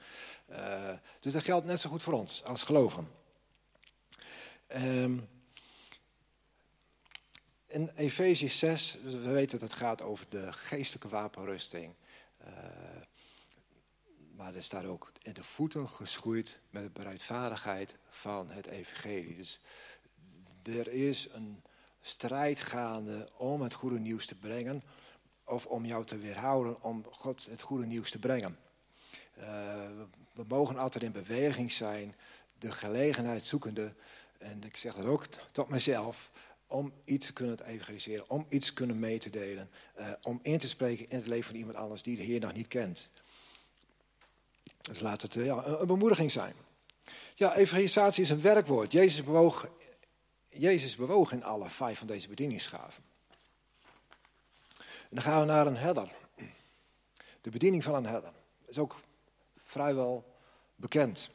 Uh, 0.51 0.91
dus 1.21 1.33
dat 1.33 1.43
geldt 1.43 1.67
net 1.67 1.81
zo 1.81 1.91
goed 1.91 2.03
voor 2.03 2.13
ons 2.13 2.45
als 2.45 2.63
gelovigen. 2.63 3.09
Um, 4.77 5.29
in 7.67 7.91
Efezië 7.97 8.49
6, 8.49 8.99
we 9.03 9.19
weten 9.19 9.59
dat 9.59 9.69
het 9.69 9.79
gaat 9.79 10.03
over 10.03 10.27
de 10.29 10.53
geestelijke 10.53 11.09
wapenrusting. 11.09 11.95
Uh, 12.41 12.49
maar 14.37 14.55
er 14.55 14.63
staat 14.63 14.87
ook 14.87 15.13
in 15.23 15.33
de 15.33 15.45
voeten 15.45 15.89
geschoeid 15.89 16.59
met 16.71 16.83
de 16.83 16.91
bereidvaardigheid 16.91 17.97
van 18.09 18.51
het 18.51 18.67
evangelie. 18.67 19.37
Dus 19.37 19.59
er 20.63 20.89
is 20.89 21.29
een 21.33 21.63
strijd 22.01 22.61
gaande 22.61 23.29
om 23.37 23.63
het 23.63 23.75
goede 23.75 23.99
nieuws 23.99 24.27
te 24.27 24.35
brengen. 24.35 24.83
Of 25.45 25.67
om 25.67 25.87
jou 25.87 26.05
te 26.05 26.19
weerhouden 26.19 26.83
om 26.83 27.05
God 27.11 27.47
het 27.51 27.61
goede 27.61 27.87
nieuws 27.87 28.11
te 28.11 28.19
brengen. 28.19 28.59
Uh, 29.39 29.45
we 30.33 30.45
mogen 30.49 30.79
altijd 30.79 31.05
in 31.05 31.13
beweging 31.13 31.73
zijn, 31.73 32.15
de 32.59 32.73
gelegenheid 32.73 33.45
zoekende 33.45 33.95
en 34.39 34.65
ik 34.65 34.77
zeg 34.77 34.95
dat 34.95 35.05
ook 35.05 35.27
tot 35.53 35.69
mezelf, 35.69 36.31
om 36.67 36.93
iets 37.05 37.27
te 37.27 37.33
kunnen 37.33 37.67
evangeliseren, 37.67 38.31
om 38.31 38.47
iets 38.49 38.67
te 38.67 38.73
kunnen 38.73 38.99
mee 38.99 39.19
te 39.19 39.31
delen, 39.31 39.71
uh, 39.99 40.11
om 40.23 40.41
in 40.43 40.59
te 40.59 40.69
spreken 40.69 41.11
in 41.11 41.17
het 41.17 41.27
leven 41.27 41.45
van 41.45 41.57
iemand 41.57 41.77
anders 41.77 42.03
die 42.03 42.17
de 42.17 42.23
Heer 42.23 42.41
nog 42.41 42.53
niet 42.53 42.69
kent. 42.69 43.11
Dus 44.81 45.01
laat 45.01 45.23
het 45.23 45.35
ja, 45.35 45.65
een, 45.65 45.87
bemoediging 45.87 46.33
zijn. 46.33 46.55
Ja, 47.35 47.57
evangelisatie 47.57 48.23
is 48.23 48.31
een 48.31 48.41
werkwoord. 48.41 48.93
Jezus 48.93 49.25
bewoog, 49.25 49.69
Jezus 50.49 50.97
bewoog 50.97 51.33
in 51.33 51.45
alle 51.45 51.69
vijf 51.69 51.99
van 51.99 52.07
deze 52.07 52.29
bedieningsgaven. 52.29 53.03
En 54.79 55.11
dan 55.11 55.23
gaan 55.23 55.41
we 55.41 55.47
naar 55.47 55.67
een 55.67 55.77
herder. 55.77 56.11
De 57.41 57.51
bediening 57.51 57.85
van 57.85 57.95
een 57.95 58.07
herder. 58.07 58.33
is 58.67 58.79
ook 58.79 59.01
vrijwel 59.65 60.35
bekend. 60.77 61.31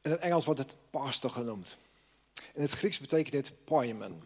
In 0.00 0.10
het 0.10 0.20
Engels 0.20 0.44
wordt 0.44 0.60
het 0.60 0.76
pastor 0.90 1.30
genoemd. 1.30 1.76
In 2.54 2.62
het 2.62 2.70
Grieks 2.70 2.98
betekent 2.98 3.32
dit 3.32 3.64
poimen. 3.64 4.22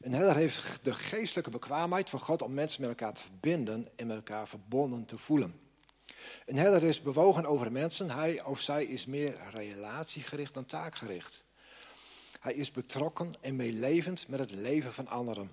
Een 0.00 0.12
herder 0.12 0.36
heeft 0.36 0.84
de 0.84 0.94
geestelijke 0.94 1.50
bekwaamheid 1.50 2.10
van 2.10 2.20
God 2.20 2.42
om 2.42 2.54
mensen 2.54 2.80
met 2.80 2.90
elkaar 2.90 3.12
te 3.12 3.22
verbinden 3.22 3.88
en 3.96 4.06
met 4.06 4.16
elkaar 4.16 4.48
verbonden 4.48 5.04
te 5.04 5.18
voelen. 5.18 5.60
Een 6.46 6.56
herder 6.56 6.82
is 6.82 7.02
bewogen 7.02 7.46
over 7.46 7.72
mensen. 7.72 8.10
Hij 8.10 8.44
of 8.44 8.60
zij 8.60 8.84
is 8.84 9.06
meer 9.06 9.40
relatiegericht 9.50 10.54
dan 10.54 10.66
taakgericht. 10.66 11.44
Hij 12.40 12.54
is 12.54 12.70
betrokken 12.70 13.30
en 13.40 13.56
meelevend 13.56 14.28
met 14.28 14.40
het 14.40 14.50
leven 14.50 14.92
van 14.92 15.08
anderen. 15.08 15.52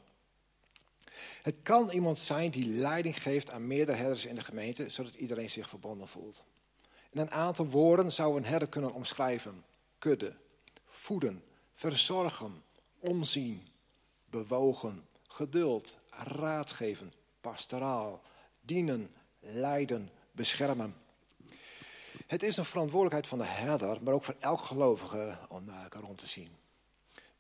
Het 1.42 1.56
kan 1.64 1.90
iemand 1.90 2.20
zijn 2.20 2.52
die 2.52 2.68
leiding 2.68 3.22
geeft 3.22 3.52
aan 3.52 3.68
meerdere 3.68 3.98
herders 3.98 4.26
in 4.26 4.36
de 4.36 4.44
gemeente, 4.44 4.90
zodat 4.90 5.16
iedereen 5.16 5.50
zich 5.50 5.70
verbonden 5.70 6.08
voelt. 6.08 6.44
In 7.10 7.20
een 7.20 7.32
aantal 7.32 7.66
woorden 7.66 8.12
zou 8.12 8.38
een 8.38 8.46
herder 8.46 8.68
kunnen 8.68 8.94
omschrijven. 8.94 9.64
Kudde, 9.98 10.36
voeden, 10.86 11.44
verzorgen, 11.80 12.64
omzien, 13.00 13.68
bewogen, 14.26 15.08
geduld, 15.28 15.98
raadgeven, 16.10 17.14
pastoraal, 17.42 18.22
dienen, 18.62 19.14
leiden, 19.40 20.10
beschermen. 20.32 20.96
Het 22.28 22.44
is 22.44 22.58
een 22.58 22.66
verantwoordelijkheid 22.66 23.28
van 23.28 23.38
de 23.38 23.44
herder, 23.44 24.04
maar 24.04 24.14
ook 24.14 24.24
van 24.24 24.36
elk 24.40 24.62
gelovige 24.62 25.38
om 25.50 25.66
naar 25.66 25.84
elkaar 25.84 26.02
rond 26.02 26.18
te 26.18 26.28
zien. 26.28 26.50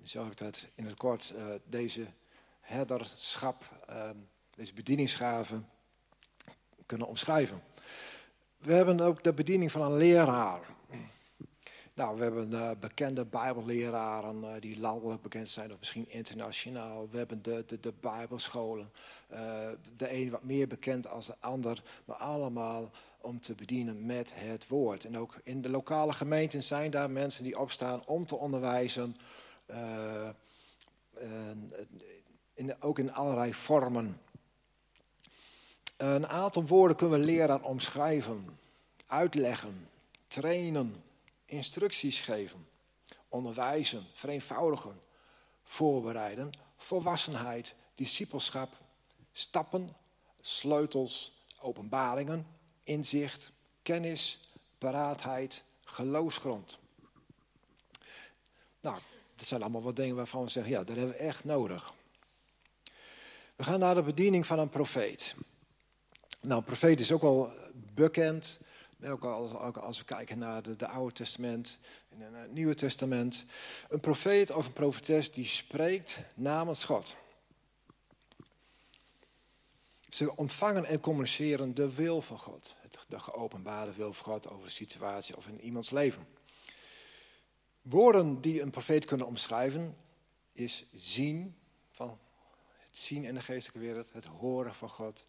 Zo 0.03 0.23
heb 0.23 0.31
ik 0.31 0.37
dat 0.37 0.67
in 0.75 0.85
het 0.85 0.95
kort, 0.97 1.33
uh, 1.35 1.45
deze 1.65 2.07
herderschap, 2.59 3.85
uh, 3.89 4.09
deze 4.55 4.73
bedieningsgaven 4.73 5.69
kunnen 6.85 7.07
omschrijven. 7.07 7.63
We 8.57 8.73
hebben 8.73 8.99
ook 8.99 9.23
de 9.23 9.33
bediening 9.33 9.71
van 9.71 9.81
een 9.81 9.97
leraar. 9.97 10.61
Nou, 11.99 12.17
we 12.17 12.23
hebben 12.23 12.49
de 12.49 12.75
bekende 12.79 13.25
Bijbelleraren 13.25 14.43
uh, 14.43 14.49
die 14.59 14.79
landelijk 14.79 15.21
bekend 15.21 15.49
zijn, 15.49 15.71
of 15.71 15.79
misschien 15.79 16.05
internationaal. 16.09 17.07
We 17.11 17.17
hebben 17.17 17.41
de, 17.41 17.63
de, 17.67 17.79
de 17.79 17.93
Bijbelscholen. 17.99 18.91
Uh, 19.33 19.39
de 19.97 20.13
een 20.13 20.29
wat 20.29 20.43
meer 20.43 20.67
bekend 20.67 21.07
als 21.07 21.25
de 21.25 21.35
ander, 21.39 21.83
maar 22.05 22.15
allemaal 22.15 22.89
om 23.21 23.39
te 23.39 23.53
bedienen 23.53 24.05
met 24.05 24.31
het 24.35 24.67
woord. 24.67 25.05
En 25.05 25.17
ook 25.17 25.35
in 25.43 25.61
de 25.61 25.69
lokale 25.69 26.13
gemeenten 26.13 26.63
zijn 26.63 26.91
daar 26.91 27.09
mensen 27.09 27.43
die 27.43 27.59
opstaan 27.59 28.05
om 28.05 28.25
te 28.25 28.35
onderwijzen. 28.35 29.15
In, 32.53 32.75
ook 32.79 32.99
in 32.99 33.13
allerlei 33.13 33.53
vormen. 33.53 34.21
Een 35.97 36.27
aantal 36.27 36.65
woorden 36.65 36.97
kunnen 36.97 37.19
we 37.19 37.25
leren 37.25 37.63
omschrijven, 37.63 38.45
uitleggen, 39.07 39.87
trainen, 40.27 40.95
instructies 41.49 42.19
geven, 42.19 42.67
onderwijzen, 43.27 44.05
vereenvoudigen, 44.13 45.01
voorbereiden, 45.63 46.49
volwassenheid, 46.77 47.75
discipelschap, 47.95 48.77
stappen, 49.31 49.89
sleutels, 50.41 51.43
openbaringen, 51.59 52.47
inzicht, 52.83 53.51
kennis, 53.81 54.39
paraatheid, 54.77 55.63
geloofsgrond. 55.83 56.79
Nou, 58.81 58.97
dat 59.35 59.47
zijn 59.47 59.61
allemaal 59.61 59.81
wat 59.81 59.95
dingen 59.95 60.15
waarvan 60.15 60.43
we 60.43 60.49
zeggen, 60.49 60.71
ja, 60.71 60.83
dat 60.83 60.95
hebben 60.95 61.15
we 61.15 61.21
echt 61.21 61.43
nodig. 61.43 61.93
We 63.55 63.63
gaan 63.63 63.79
naar 63.79 63.95
de 63.95 64.01
bediening 64.01 64.45
van 64.45 64.59
een 64.59 64.69
profeet. 64.69 65.35
Nou, 66.41 66.59
een 66.59 66.65
profeet 66.65 66.99
is 66.99 67.11
ook 67.11 67.21
wel 67.21 67.51
bekend. 67.73 68.59
Ook 69.03 69.23
als, 69.77 69.97
we 69.97 70.05
kijken 70.05 70.37
naar 70.37 70.63
het 70.63 70.83
Oude 70.83 71.13
Testament 71.13 71.77
en 72.09 72.33
het 72.33 72.51
Nieuwe 72.51 72.75
Testament. 72.75 73.45
Een 73.89 73.99
profeet 73.99 74.51
of 74.51 74.65
een 74.65 74.73
profetes 74.73 75.31
die 75.31 75.45
spreekt 75.45 76.19
namens 76.33 76.83
God. 76.83 77.15
Ze 80.09 80.35
ontvangen 80.35 80.85
en 80.85 80.99
communiceren 80.99 81.73
de 81.73 81.95
wil 81.95 82.21
van 82.21 82.39
God. 82.39 82.75
De 83.07 83.19
geopenbaarde 83.19 83.93
wil 83.93 84.13
van 84.13 84.33
God 84.33 84.49
over 84.49 84.65
de 84.65 84.73
situatie 84.73 85.37
of 85.37 85.47
in 85.47 85.61
iemands 85.61 85.89
leven. 85.89 86.27
Woorden 87.81 88.41
die 88.41 88.61
een 88.61 88.71
profeet 88.71 89.05
kunnen 89.05 89.27
omschrijven 89.27 89.97
is 90.51 90.85
zien, 90.93 91.55
van 91.91 92.19
het 92.77 92.97
zien 92.97 93.23
in 93.23 93.33
de 93.33 93.41
geestelijke 93.41 93.87
wereld, 93.87 94.13
het 94.13 94.25
horen 94.25 94.73
van 94.73 94.89
God, 94.89 95.25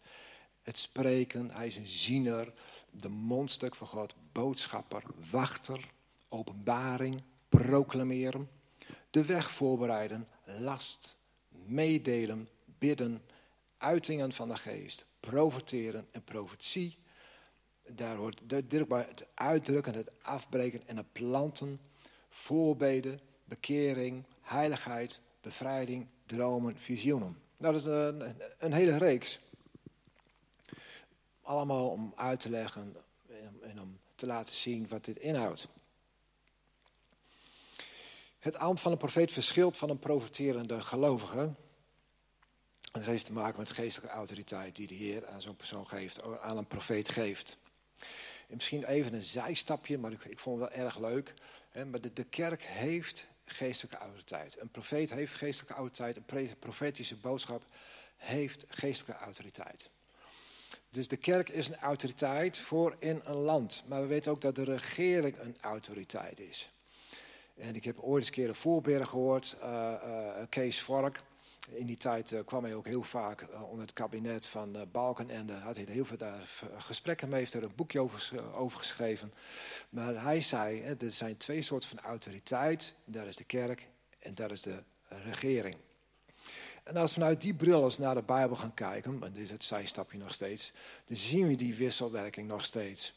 het 0.61 0.77
spreken. 0.77 1.51
Hij 1.51 1.67
is 1.67 1.77
een 1.77 1.87
ziener, 1.87 2.53
de 2.91 3.09
mondstuk 3.09 3.75
van 3.75 3.87
God, 3.87 4.15
boodschapper, 4.31 5.03
wachter, 5.31 5.89
openbaring, 6.29 7.21
proclameren, 7.49 8.49
de 9.09 9.25
weg 9.25 9.51
voorbereiden, 9.51 10.27
last, 10.59 11.17
meedelen, 11.65 12.49
bidden, 12.77 13.21
uitingen 13.77 14.33
van 14.33 14.47
de 14.47 14.55
geest, 14.55 15.05
profeteren 15.19 16.07
en 16.11 16.23
profetie. 16.23 16.97
Daar 17.87 18.15
hoort 18.15 18.41
het 18.47 19.25
uitdrukken, 19.33 19.93
het 19.93 20.15
afbreken 20.21 20.87
en 20.87 20.97
het 20.97 21.11
planten, 21.11 21.79
voorbeden, 22.29 23.19
bekering, 23.45 24.23
heiligheid, 24.41 25.19
bevrijding, 25.41 26.07
dromen, 26.25 26.77
visioenen. 26.77 27.37
Nou, 27.57 27.73
dat 27.73 27.81
is 27.81 27.87
een, 27.87 28.35
een 28.57 28.73
hele 28.73 28.97
reeks. 28.97 29.39
Allemaal 31.41 31.89
om 31.89 32.13
uit 32.15 32.39
te 32.39 32.49
leggen 32.49 32.95
en, 33.61 33.81
om 33.81 33.99
te 34.15 34.25
laten 34.25 34.53
zien 34.53 34.87
wat 34.87 35.05
dit 35.05 35.17
inhoudt. 35.17 35.67
Het 38.39 38.57
ambt 38.57 38.81
van 38.81 38.91
een 38.91 38.97
profeet 38.97 39.31
verschilt 39.31 39.77
van 39.77 39.89
een 39.89 39.99
profeterende 39.99 40.81
gelovige. 40.81 41.53
Het 42.91 43.05
heeft 43.05 43.25
te 43.25 43.33
maken 43.33 43.59
met 43.59 43.71
geestelijke 43.71 44.15
autoriteit 44.15 44.75
die 44.75 44.87
de 44.87 44.95
Heer 44.95 45.27
aan 45.27 45.41
zo'n 45.41 45.55
persoon 45.55 45.87
geeft, 45.87 46.39
aan 46.41 46.57
een 46.57 46.67
profeet 46.67 47.09
geeft. 47.09 47.57
En 48.47 48.55
misschien 48.55 48.83
even 48.83 49.13
een 49.13 49.21
zijstapje, 49.21 49.97
maar 49.97 50.11
ik, 50.11 50.23
ik 50.23 50.39
vond 50.39 50.61
het 50.61 50.69
wel 50.69 50.85
erg 50.85 50.99
leuk. 50.99 51.33
Hè, 51.69 51.85
maar 51.85 52.01
de, 52.01 52.13
de 52.13 52.23
kerk 52.23 52.63
heeft 52.63 53.27
geestelijke 53.45 53.97
autoriteit. 53.97 54.61
Een 54.61 54.69
profeet 54.69 55.09
heeft 55.09 55.35
geestelijke 55.35 55.73
autoriteit. 55.73 56.17
Een 56.17 56.59
profetische 56.59 57.15
boodschap 57.15 57.65
heeft 58.17 58.65
geestelijke 58.69 59.23
autoriteit. 59.23 59.89
Dus 60.91 61.07
de 61.07 61.17
kerk 61.17 61.49
is 61.49 61.67
een 61.67 61.77
autoriteit 61.77 62.59
voor 62.59 62.95
in 62.99 63.21
een 63.23 63.35
land. 63.35 63.83
Maar 63.87 64.01
we 64.01 64.07
weten 64.07 64.31
ook 64.31 64.41
dat 64.41 64.55
de 64.55 64.63
regering 64.63 65.39
een 65.39 65.55
autoriteit 65.61 66.39
is. 66.39 66.71
En 67.57 67.75
ik 67.75 67.83
heb 67.83 67.99
ooit 67.99 68.17
eens 68.17 68.27
een 68.27 68.33
keer 68.83 68.99
een 68.99 69.07
gehoord, 69.07 69.57
uh, 69.63 69.93
uh, 70.05 70.29
Kees 70.49 70.81
Vork. 70.81 71.21
In 71.69 71.85
die 71.85 71.97
tijd 71.97 72.31
uh, 72.31 72.39
kwam 72.45 72.63
hij 72.63 72.75
ook 72.75 72.85
heel 72.85 73.03
vaak 73.03 73.45
onder 73.69 73.81
het 73.81 73.93
kabinet 73.93 74.45
van 74.45 74.87
Balken 74.91 75.29
en 75.29 75.45
daar 75.45 75.61
had 75.61 75.75
hij 75.75 75.85
heel 75.89 76.05
veel 76.05 76.17
gesprekken 76.77 77.29
mee, 77.29 77.39
heeft 77.39 77.53
er 77.53 77.63
een 77.63 77.75
boekje 77.75 78.01
over, 78.01 78.53
over 78.53 78.77
geschreven. 78.77 79.33
Maar 79.89 80.23
hij 80.23 80.41
zei, 80.41 80.81
hè, 80.81 80.95
er 80.97 81.11
zijn 81.11 81.37
twee 81.37 81.61
soorten 81.61 81.89
van 81.89 81.99
autoriteit. 81.99 82.93
Daar 83.05 83.27
is 83.27 83.35
de 83.35 83.43
kerk 83.43 83.87
en 84.19 84.35
daar 84.35 84.51
is 84.51 84.61
de 84.61 84.83
regering. 85.07 85.75
En 86.83 86.97
als 86.97 87.13
we 87.13 87.19
vanuit 87.19 87.41
die 87.41 87.53
bril 87.53 87.83
eens 87.83 87.97
naar 87.97 88.15
de 88.15 88.21
Bijbel 88.21 88.55
gaan 88.55 88.73
kijken, 88.73 89.23
en 89.23 89.33
dit 89.33 89.41
is 89.41 89.49
het 89.49 89.63
zijstapje 89.63 90.17
nog 90.17 90.33
steeds, 90.33 90.71
dan 91.05 91.17
zien 91.17 91.47
we 91.47 91.55
die 91.55 91.75
wisselwerking 91.75 92.47
nog 92.47 92.65
steeds. 92.65 93.13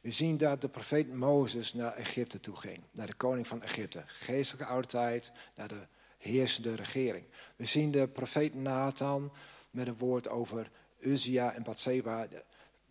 We 0.00 0.10
zien 0.10 0.36
dat 0.36 0.60
de 0.60 0.68
profeet 0.68 1.14
Mozes 1.14 1.74
naar 1.74 1.94
Egypte 1.94 2.40
toe 2.40 2.56
ging, 2.56 2.82
naar 2.90 3.06
de 3.06 3.14
koning 3.14 3.46
van 3.46 3.62
Egypte. 3.62 4.02
Geestelijke 4.06 4.66
autoriteit, 4.66 5.32
naar 5.54 5.68
de 5.68 5.86
heersende 6.18 6.74
regering. 6.74 7.24
We 7.56 7.64
zien 7.64 7.90
de 7.90 8.08
profeet 8.08 8.54
Nathan 8.54 9.32
met 9.70 9.86
een 9.86 9.98
woord 9.98 10.28
over 10.28 10.70
Uzia 10.98 11.52
en 11.52 11.62
Bathseba. 11.62 12.26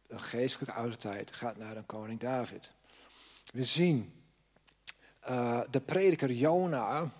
Een 0.08 0.20
geestelijke 0.20 0.76
autoriteit 0.76 1.32
gaat 1.32 1.58
naar 1.58 1.78
een 1.78 1.86
koning 1.86 2.20
David. 2.20 2.72
We 3.54 3.64
zien 3.64 4.14
uh, 5.30 5.62
de 5.72 5.82
prediker 5.82 6.32
Jona 6.32 7.12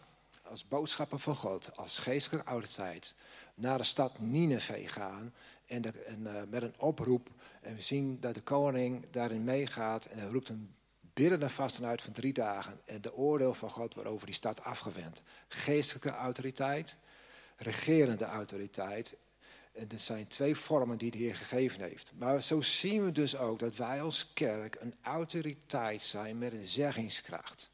als 0.50 0.68
boodschapper 0.68 1.20
van 1.20 1.36
God, 1.36 1.78
als 1.78 1.98
geestelijke 1.98 2.50
autoriteit, 2.50 3.16
naar 3.56 3.78
de 3.78 3.84
stad 3.84 4.20
Nineveh 4.20 4.90
gaan 4.90 5.34
en, 5.66 6.06
en 6.06 6.22
uh, 6.22 6.42
met 6.50 6.64
een 6.64 6.80
oproep. 6.80 7.30
En 7.62 7.76
we 7.76 7.82
zien 7.82 8.20
dat 8.20 8.34
de 8.34 8.42
koning 8.42 9.10
daarin 9.10 9.44
meegaat 9.44 10.06
en 10.06 10.18
hij 10.18 10.30
roept 10.30 10.50
een 10.50 10.76
biddende 11.14 11.50
vasten 11.50 11.86
uit 11.86 12.02
van 12.02 12.14
drie 12.14 12.34
dagen. 12.34 12.82
En 12.86 13.02
de 13.02 13.16
oordeel 13.16 13.54
van 13.54 13.70
God 13.70 13.94
waarover 13.94 14.26
die 14.26 14.36
stad 14.36 14.64
afgewend. 14.64 15.22
Geestelijke 15.48 16.10
autoriteit, 16.10 16.98
regerende 17.56 18.26
autoriteit. 18.26 19.16
En 19.72 19.88
zijn 19.96 20.28
twee 20.28 20.56
vormen 20.56 20.98
die 20.98 21.12
de 21.12 21.18
Heer 21.18 21.36
gegeven 21.36 21.82
heeft. 21.82 22.14
Maar 22.18 22.44
zo 22.44 22.62
zien 22.62 23.06
we 23.06 23.12
dus 23.12 23.38
ook 23.38 23.60
dat 23.60 23.76
wij 23.76 24.02
als 24.02 24.34
kerk 24.34 24.78
een 24.80 24.96
autoriteit 25.02 26.02
zijn 26.02 26.38
met 26.38 26.54
een 26.54 26.68
zeggingskracht. 26.68 27.70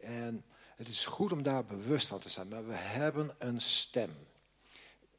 En 0.00 0.44
het 0.80 0.88
is 0.88 1.04
goed 1.04 1.32
om 1.32 1.42
daar 1.42 1.64
bewust 1.64 2.06
van 2.06 2.18
te 2.18 2.28
zijn, 2.28 2.48
maar 2.48 2.66
we 2.66 2.74
hebben 2.74 3.34
een 3.38 3.60
stem. 3.60 4.10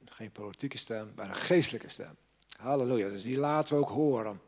Geen 0.05 0.31
politieke 0.31 0.77
stem, 0.77 1.11
maar 1.15 1.29
een 1.29 1.35
geestelijke 1.35 1.89
stem. 1.89 2.17
Halleluja, 2.57 3.09
dus 3.09 3.23
die 3.23 3.37
laten 3.37 3.73
we 3.73 3.81
ook 3.81 3.89
horen. 3.89 4.41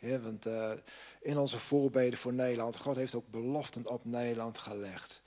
want 0.00 0.46
uh, 0.46 0.72
in 1.20 1.38
onze 1.38 1.58
voorbeden 1.58 2.18
voor 2.18 2.32
Nederland, 2.32 2.76
God 2.76 2.96
heeft 2.96 3.14
ook 3.14 3.28
beloften 3.30 3.86
op 3.88 4.04
Nederland 4.04 4.58
gelegd. 4.58 5.22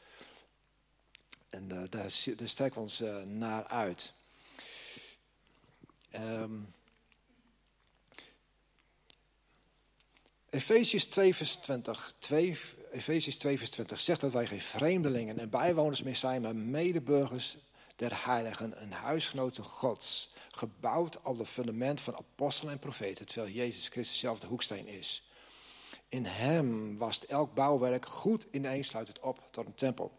En 1.50 1.64
uh, 1.64 1.70
daar, 1.70 2.08
daar, 2.36 2.50
strekken 2.50 2.74
we 2.74 2.80
ons 2.80 3.02
uh, 3.02 3.22
naar 3.22 3.68
uit. 3.68 4.14
Um, 6.16 6.74
Efesius 10.50 11.06
2 11.06 11.36
vers 11.36 11.56
20. 11.56 12.14
2, 12.20 12.58
Efesius 12.92 13.38
2 13.38 13.58
vers 13.58 13.70
20 13.70 14.00
zegt 14.00 14.22
dat 14.22 14.32
wij 14.32 14.48
geen 14.48 14.62
vreemdelingen 14.62 15.40
en 15.40 15.50
bijwoners 15.50 16.04
meer 16.04 16.16
zijn, 16.16 16.42
maar 16.42 16.56
medeburgers 16.56 17.58
der 17.96 18.26
heiligen 18.26 18.78
en 18.78 18.92
huisgenoten 18.92 19.64
gods. 19.64 20.30
Gebouwd 20.52 21.22
op 21.22 21.38
het 21.38 21.48
fundament 21.48 22.02
van 22.02 22.16
apostelen 22.16 22.74
en 22.74 22.80
profeten, 22.80 23.26
terwijl 23.26 23.54
Jezus 23.54 23.88
Christus 23.88 24.20
zelf 24.20 24.40
de 24.40 24.48
hoeksteen 24.48 24.88
is. 24.88 25.24
In 26.10 26.26
hem 26.26 26.98
was 26.98 27.26
elk 27.26 27.54
bouwwerk 27.54 28.06
goed 28.06 28.48
ineensluitend 28.52 29.20
op 29.20 29.52
tot 29.52 29.66
een 29.66 29.74
tempel. 29.74 30.19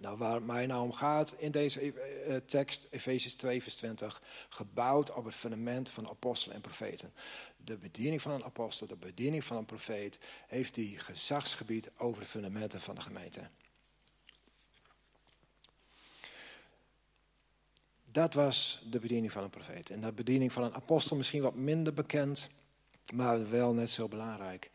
Nou, 0.00 0.18
waar 0.18 0.42
mij 0.42 0.66
nou 0.66 0.82
om 0.82 0.92
gaat 0.92 1.34
in 1.38 1.50
deze 1.50 1.82
uh, 1.82 2.36
tekst, 2.36 2.86
Efesius 2.90 3.34
2, 3.34 3.62
vers 3.62 3.74
20, 3.74 4.22
gebouwd 4.48 5.12
op 5.12 5.24
het 5.24 5.34
fundament 5.34 5.90
van 5.90 6.08
apostelen 6.08 6.56
en 6.56 6.60
profeten. 6.60 7.12
De 7.56 7.76
bediening 7.76 8.22
van 8.22 8.32
een 8.32 8.44
apostel, 8.44 8.86
de 8.86 8.96
bediening 8.96 9.44
van 9.44 9.56
een 9.56 9.64
profeet, 9.64 10.18
heeft 10.46 10.74
die 10.74 10.98
gezagsgebied 10.98 11.90
over 11.96 12.22
de 12.22 12.28
fundamenten 12.28 12.80
van 12.80 12.94
de 12.94 13.00
gemeente. 13.00 13.48
Dat 18.10 18.34
was 18.34 18.82
de 18.90 18.98
bediening 18.98 19.32
van 19.32 19.42
een 19.42 19.50
profeet. 19.50 19.90
En 19.90 20.00
de 20.00 20.12
bediening 20.12 20.52
van 20.52 20.62
een 20.62 20.74
apostel 20.74 21.16
misschien 21.16 21.42
wat 21.42 21.54
minder 21.54 21.92
bekend, 21.94 22.48
maar 23.14 23.50
wel 23.50 23.72
net 23.72 23.90
zo 23.90 24.08
belangrijk. 24.08 24.70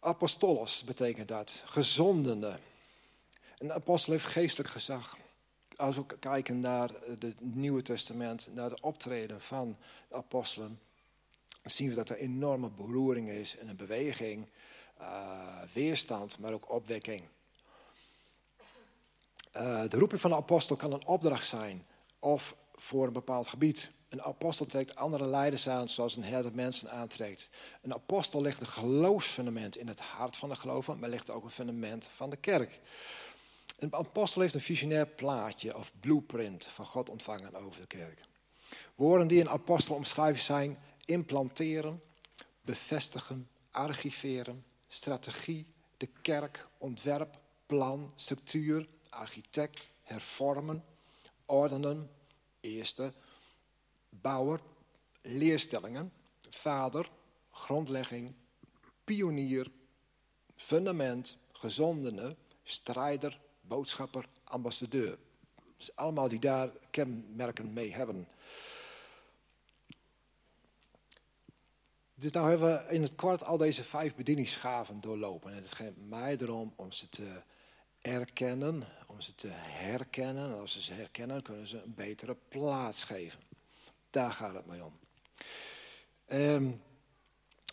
Apostolos 0.00 0.84
betekent 0.84 1.28
dat, 1.28 1.62
gezondene. 1.64 2.58
Een 3.58 3.72
apostel 3.72 4.12
heeft 4.12 4.24
geestelijk 4.24 4.70
gezag. 4.70 5.18
Als 5.76 5.96
we 5.96 6.04
kijken 6.18 6.60
naar 6.60 6.90
het 7.20 7.40
Nieuwe 7.40 7.82
Testament, 7.82 8.48
naar 8.54 8.68
de 8.68 8.80
optreden 8.80 9.40
van 9.40 9.76
de 10.08 10.14
apostelen, 10.14 10.80
zien 11.64 11.88
we 11.88 11.94
dat 11.94 12.08
er 12.08 12.16
enorme 12.16 12.70
beroering 12.70 13.28
is 13.28 13.56
en 13.56 13.68
een 13.68 13.76
beweging, 13.76 14.48
uh, 15.00 15.62
weerstand, 15.72 16.38
maar 16.38 16.52
ook 16.52 16.70
opwekking. 16.70 17.22
Uh, 19.56 19.88
de 19.88 19.98
roeping 19.98 20.20
van 20.20 20.30
de 20.30 20.36
apostel 20.36 20.76
kan 20.76 20.92
een 20.92 21.06
opdracht 21.06 21.46
zijn 21.46 21.86
of 22.18 22.56
voor 22.74 23.06
een 23.06 23.12
bepaald 23.12 23.48
gebied. 23.48 23.90
Een 24.08 24.22
apostel 24.22 24.66
trekt 24.66 24.96
andere 24.96 25.26
leiders 25.26 25.68
aan 25.68 25.88
zoals 25.88 26.16
een 26.16 26.24
herder 26.24 26.54
mensen 26.54 26.90
aantrekt. 26.90 27.50
Een 27.82 27.94
apostel 27.94 28.42
legt 28.42 28.60
een 28.60 28.66
geloofsfundament 28.66 29.76
in 29.76 29.88
het 29.88 30.00
hart 30.00 30.36
van 30.36 30.48
de 30.48 30.54
geloven, 30.54 30.98
maar 30.98 31.08
legt 31.08 31.30
ook 31.30 31.44
een 31.44 31.50
fundament 31.50 32.08
van 32.14 32.30
de 32.30 32.36
kerk. 32.36 32.80
Een 33.78 33.94
apostel 33.94 34.40
heeft 34.40 34.54
een 34.54 34.60
visionair 34.60 35.06
plaatje 35.06 35.76
of 35.76 35.92
blueprint 36.00 36.64
van 36.64 36.86
God 36.86 37.08
ontvangen 37.08 37.54
over 37.54 37.80
de 37.80 37.86
kerk. 37.86 38.20
Woorden 38.94 39.28
die 39.28 39.40
een 39.40 39.48
apostel 39.48 39.94
omschrijven 39.94 40.42
zijn 40.42 40.78
implanteren, 41.04 42.02
bevestigen, 42.60 43.48
archiveren, 43.70 44.64
strategie, 44.88 45.66
de 45.96 46.08
kerk, 46.22 46.68
ontwerp, 46.78 47.40
plan, 47.66 48.12
structuur, 48.16 48.88
architect, 49.08 49.90
hervormen, 50.02 50.84
ordenen, 51.46 52.10
eerste, 52.60 53.12
bouwer, 54.08 54.60
leerstellingen, 55.22 56.12
vader, 56.50 57.10
grondlegging, 57.50 58.34
pionier, 59.04 59.70
fundament, 60.56 61.36
gezondene, 61.52 62.36
strijder, 62.62 63.40
boodschapper, 63.68 64.24
ambassadeur. 64.44 65.18
Dus 65.76 65.96
allemaal 65.96 66.28
die 66.28 66.38
daar 66.38 66.70
kenmerken 66.90 67.72
mee 67.72 67.92
hebben. 67.92 68.28
Dus 72.14 72.32
nou 72.32 72.48
hebben 72.48 72.86
we 72.86 72.94
in 72.94 73.02
het 73.02 73.14
kort 73.14 73.44
al 73.44 73.56
deze 73.56 73.84
vijf 73.84 74.14
bedieningsgaven 74.14 75.00
doorlopen. 75.00 75.50
En 75.50 75.56
het 75.56 75.72
gaat 75.72 75.96
mij 76.08 76.36
erom 76.36 76.72
om 76.76 76.92
ze 76.92 77.08
te 77.08 77.42
erkennen, 78.00 78.86
om 79.06 79.20
ze 79.20 79.34
te 79.34 79.48
herkennen. 79.52 80.50
En 80.50 80.58
als 80.58 80.72
ze 80.72 80.82
ze 80.82 80.92
herkennen, 80.92 81.42
kunnen 81.42 81.66
ze 81.66 81.82
een 81.82 81.94
betere 81.94 82.36
plaats 82.48 83.04
geven. 83.04 83.40
Daar 84.10 84.30
gaat 84.30 84.54
het 84.54 84.66
mij 84.66 84.80
om. 84.80 84.98
Um, 86.32 86.82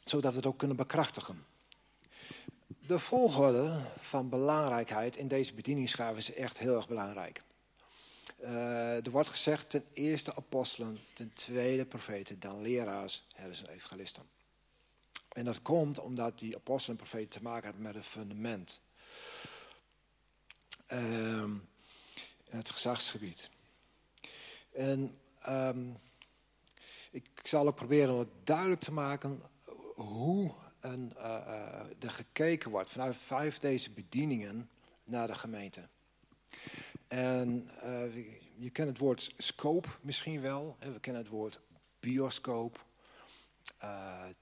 zodat 0.04 0.32
we 0.32 0.38
het 0.38 0.48
ook 0.48 0.58
kunnen 0.58 0.78
bekrachtigen. 0.78 1.46
De 2.88 3.00
volgorde 3.00 3.80
van 3.98 4.30
belangrijkheid 4.30 5.16
in 5.16 5.28
deze 5.28 5.54
bedieningsgave 5.54 6.18
is 6.18 6.34
echt 6.34 6.58
heel 6.58 6.76
erg 6.76 6.88
belangrijk. 6.88 7.42
Uh, 8.42 9.06
er 9.06 9.12
wordt 9.12 9.30
gezegd 9.30 9.70
ten 9.70 9.84
eerste 9.94 10.36
apostelen, 10.36 11.00
ten 11.14 11.34
tweede 11.34 11.86
profeten, 11.86 12.40
dan 12.40 12.62
leraars, 12.62 13.26
herders 13.36 13.64
en 13.64 13.74
evangelisten. 13.74 14.24
En 15.30 15.46
dat 15.46 15.62
komt 15.62 16.00
omdat 16.00 16.40
die 16.40 16.56
apostelen 16.56 17.00
en 17.00 17.06
profeten 17.06 17.30
te 17.30 17.44
maken 17.44 17.64
hebben 17.64 17.84
met 17.84 17.96
een 17.96 18.04
fundament. 18.04 18.80
Um, 20.92 21.68
het 22.50 22.70
gezagsgebied. 22.70 23.50
En 24.72 25.18
um, 25.50 25.98
ik 27.12 27.26
zal 27.44 27.68
ook 27.68 27.76
proberen 27.76 28.14
om 28.14 28.20
het 28.20 28.30
duidelijk 28.44 28.82
te 28.82 28.92
maken 28.92 29.42
hoe 29.96 30.52
en, 30.86 31.12
uh, 31.18 32.04
er 32.04 32.10
gekeken 32.10 32.72
wordt 32.72 32.90
vanuit 32.90 33.16
vijf 33.16 33.58
deze 33.58 33.92
bedieningen 33.92 34.70
naar 35.04 35.28
de 35.28 35.36
gemeente. 35.36 35.88
En 37.08 37.70
uh, 37.84 38.16
je 38.56 38.70
kent 38.70 38.90
het 38.90 38.98
woord 38.98 39.34
scope 39.38 39.88
misschien 40.02 40.42
wel. 40.42 40.78
We 40.80 41.00
kennen 41.00 41.22
het 41.22 41.32
woord 41.32 41.60
bioscoop, 42.00 42.86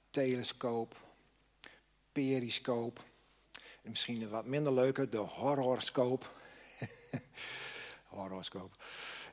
telescoop, 0.09 0.95
periscoop. 2.11 3.03
En 3.81 3.89
misschien 3.89 4.29
wat 4.29 4.45
minder 4.45 4.73
leuke, 4.73 5.09
de 5.09 5.17
horoscoop. 5.17 6.33
horoscoop. 8.07 8.83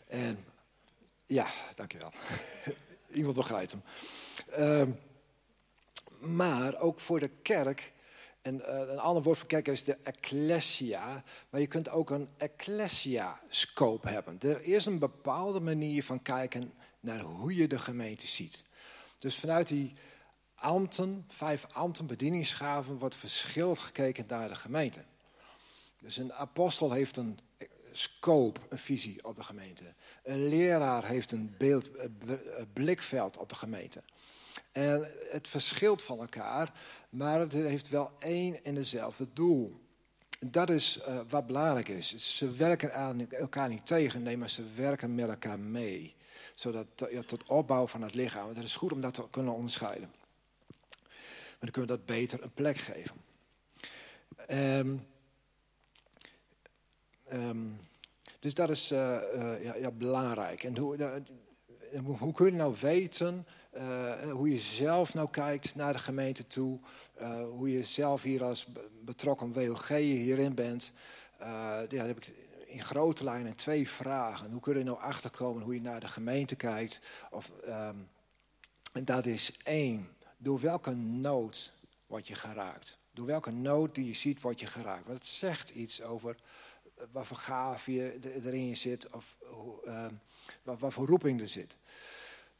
En 0.06 0.44
ja, 1.26 1.46
dankjewel. 1.74 2.12
Iemand 3.12 3.36
begrijpt 3.36 3.70
hem. 3.70 3.82
Maar 6.20 6.80
ook 6.80 7.00
voor 7.00 7.20
de 7.20 7.30
kerk 7.42 7.92
en 8.42 8.54
uh, 8.54 8.78
een 8.88 8.98
ander 8.98 9.22
woord 9.22 9.38
voor 9.38 9.46
kerk 9.46 9.68
is 9.68 9.84
de 9.84 9.96
ecclesia. 10.02 11.22
Maar 11.50 11.60
je 11.60 11.66
kunt 11.66 11.90
ook 11.90 12.10
een 12.10 12.28
ecclesia-scope 12.36 14.08
hebben. 14.08 14.38
Er 14.40 14.62
is 14.62 14.86
een 14.86 14.98
bepaalde 14.98 15.60
manier 15.60 16.04
van 16.04 16.22
kijken 16.22 16.72
naar 17.00 17.20
hoe 17.20 17.54
je 17.54 17.66
de 17.66 17.78
gemeente 17.78 18.26
ziet. 18.26 18.64
Dus 19.18 19.36
vanuit 19.36 19.68
die 19.68 19.92
ambten, 20.54 21.24
vijf 21.28 21.66
ambten, 21.72 22.06
bedieningsgaven, 22.06 22.98
wordt 22.98 23.14
verschillend 23.14 23.78
gekeken 23.78 24.24
naar 24.28 24.48
de 24.48 24.54
gemeente. 24.54 25.04
Dus 25.98 26.16
een 26.16 26.32
apostel 26.32 26.92
heeft 26.92 27.16
een 27.16 27.38
scope, 27.92 28.60
een 28.68 28.78
visie 28.78 29.24
op 29.24 29.36
de 29.36 29.42
gemeente. 29.42 29.84
Een 30.22 30.48
leraar 30.48 31.04
heeft 31.04 31.32
een 31.32 31.54
beeld, 31.58 31.90
een 31.98 32.68
blikveld 32.72 33.36
op 33.36 33.48
de 33.48 33.54
gemeente. 33.54 34.02
En 34.72 35.10
het 35.30 35.48
verschilt 35.48 36.02
van 36.02 36.20
elkaar, 36.20 36.72
maar 37.10 37.40
het 37.40 37.52
heeft 37.52 37.88
wel 37.88 38.10
één 38.18 38.64
en 38.64 38.74
dezelfde 38.74 39.26
doel. 39.32 39.80
Dat 40.46 40.70
is 40.70 40.98
uh, 41.08 41.20
wat 41.28 41.46
belangrijk 41.46 41.88
is. 41.88 42.36
Ze 42.36 42.50
werken 42.50 42.94
aan 42.94 43.30
elkaar 43.30 43.68
niet 43.68 43.86
tegen, 43.86 44.22
nee, 44.22 44.36
maar 44.36 44.50
ze 44.50 44.64
werken 44.74 45.14
met 45.14 45.28
elkaar 45.28 45.58
mee. 45.58 46.14
Zodat 46.54 46.86
ja, 47.10 47.22
tot 47.22 47.44
opbouw 47.44 47.86
van 47.86 48.02
het 48.02 48.14
lichaam. 48.14 48.48
Het 48.48 48.56
is 48.56 48.76
goed 48.76 48.92
om 48.92 49.00
dat 49.00 49.14
te 49.14 49.24
kunnen 49.30 49.54
onderscheiden. 49.54 50.10
Maar 50.88 51.58
dan 51.58 51.70
kunnen 51.70 51.90
we 51.90 51.96
dat 51.96 52.06
beter 52.06 52.42
een 52.42 52.52
plek 52.52 52.76
geven. 52.76 53.16
Um, 54.50 55.06
um, 57.32 57.76
dus 58.40 58.54
dat 58.54 58.70
is 58.70 58.92
uh, 58.92 58.98
ja, 59.62 59.74
ja, 59.74 59.90
belangrijk. 59.90 60.62
En 60.62 60.76
hoe, 60.76 61.22
hoe 62.18 62.32
kun 62.32 62.46
je 62.46 62.52
nou 62.52 62.74
weten 62.80 63.46
uh, 63.76 64.30
hoe 64.30 64.50
je 64.50 64.58
zelf 64.58 65.14
nou 65.14 65.30
kijkt 65.30 65.74
naar 65.74 65.92
de 65.92 65.98
gemeente 65.98 66.46
toe. 66.46 66.78
Hoe 67.50 67.70
je 67.70 67.82
zelf 67.82 68.22
hier 68.22 68.44
als 68.44 68.66
betrokken 69.04 69.52
WOG 69.52 69.88
hierin 69.88 70.54
bent. 70.54 70.92
Ja, 71.88 72.06
heb 72.06 72.16
ik 72.16 72.34
in 72.66 72.82
grote 72.82 73.24
lijnen 73.24 73.54
twee 73.54 73.88
vragen. 73.88 74.50
Hoe 74.50 74.60
kun 74.60 74.78
je 74.78 74.84
nou 74.84 74.98
achterkomen 75.00 75.62
hoe 75.62 75.74
je 75.74 75.80
naar 75.80 76.00
de 76.00 76.08
gemeente 76.08 76.56
kijkt? 76.56 77.00
Of, 77.30 77.50
um, 77.66 78.08
en 78.92 79.04
dat 79.04 79.26
is 79.26 79.56
één. 79.62 80.08
Door 80.36 80.60
welke 80.60 80.90
nood 80.94 81.72
word 82.06 82.28
je 82.28 82.34
geraakt? 82.34 82.98
Door 83.12 83.26
welke 83.26 83.50
nood 83.50 83.94
die 83.94 84.06
je 84.06 84.14
ziet 84.14 84.40
word 84.40 84.60
je 84.60 84.66
geraakt? 84.66 85.06
Want 85.06 85.18
het 85.18 85.26
zegt 85.26 85.70
iets 85.70 86.02
over 86.02 86.36
wat 87.12 87.26
voor 87.26 87.36
gaaf 87.36 87.86
je 87.86 88.18
erin 88.44 88.76
zit. 88.76 89.12
Of 89.12 89.36
uh, 89.86 90.06
wat, 90.62 90.78
wat 90.78 90.92
voor 90.92 91.06
roeping 91.06 91.40
er 91.40 91.48
zit. 91.48 91.76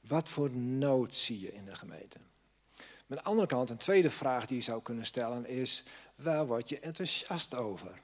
Wat 0.00 0.28
voor 0.28 0.50
nood 0.50 1.14
zie 1.14 1.40
je 1.40 1.52
in 1.52 1.64
de 1.64 1.74
gemeente? 1.74 2.18
Met 3.06 3.18
de 3.18 3.24
andere 3.24 3.46
kant, 3.46 3.70
een 3.70 3.76
tweede 3.76 4.10
vraag 4.10 4.46
die 4.46 4.56
je 4.56 4.62
zou 4.62 4.82
kunnen 4.82 5.06
stellen 5.06 5.46
is: 5.46 5.82
waar 6.14 6.46
word 6.46 6.68
je 6.68 6.78
enthousiast 6.78 7.56
over? 7.56 8.00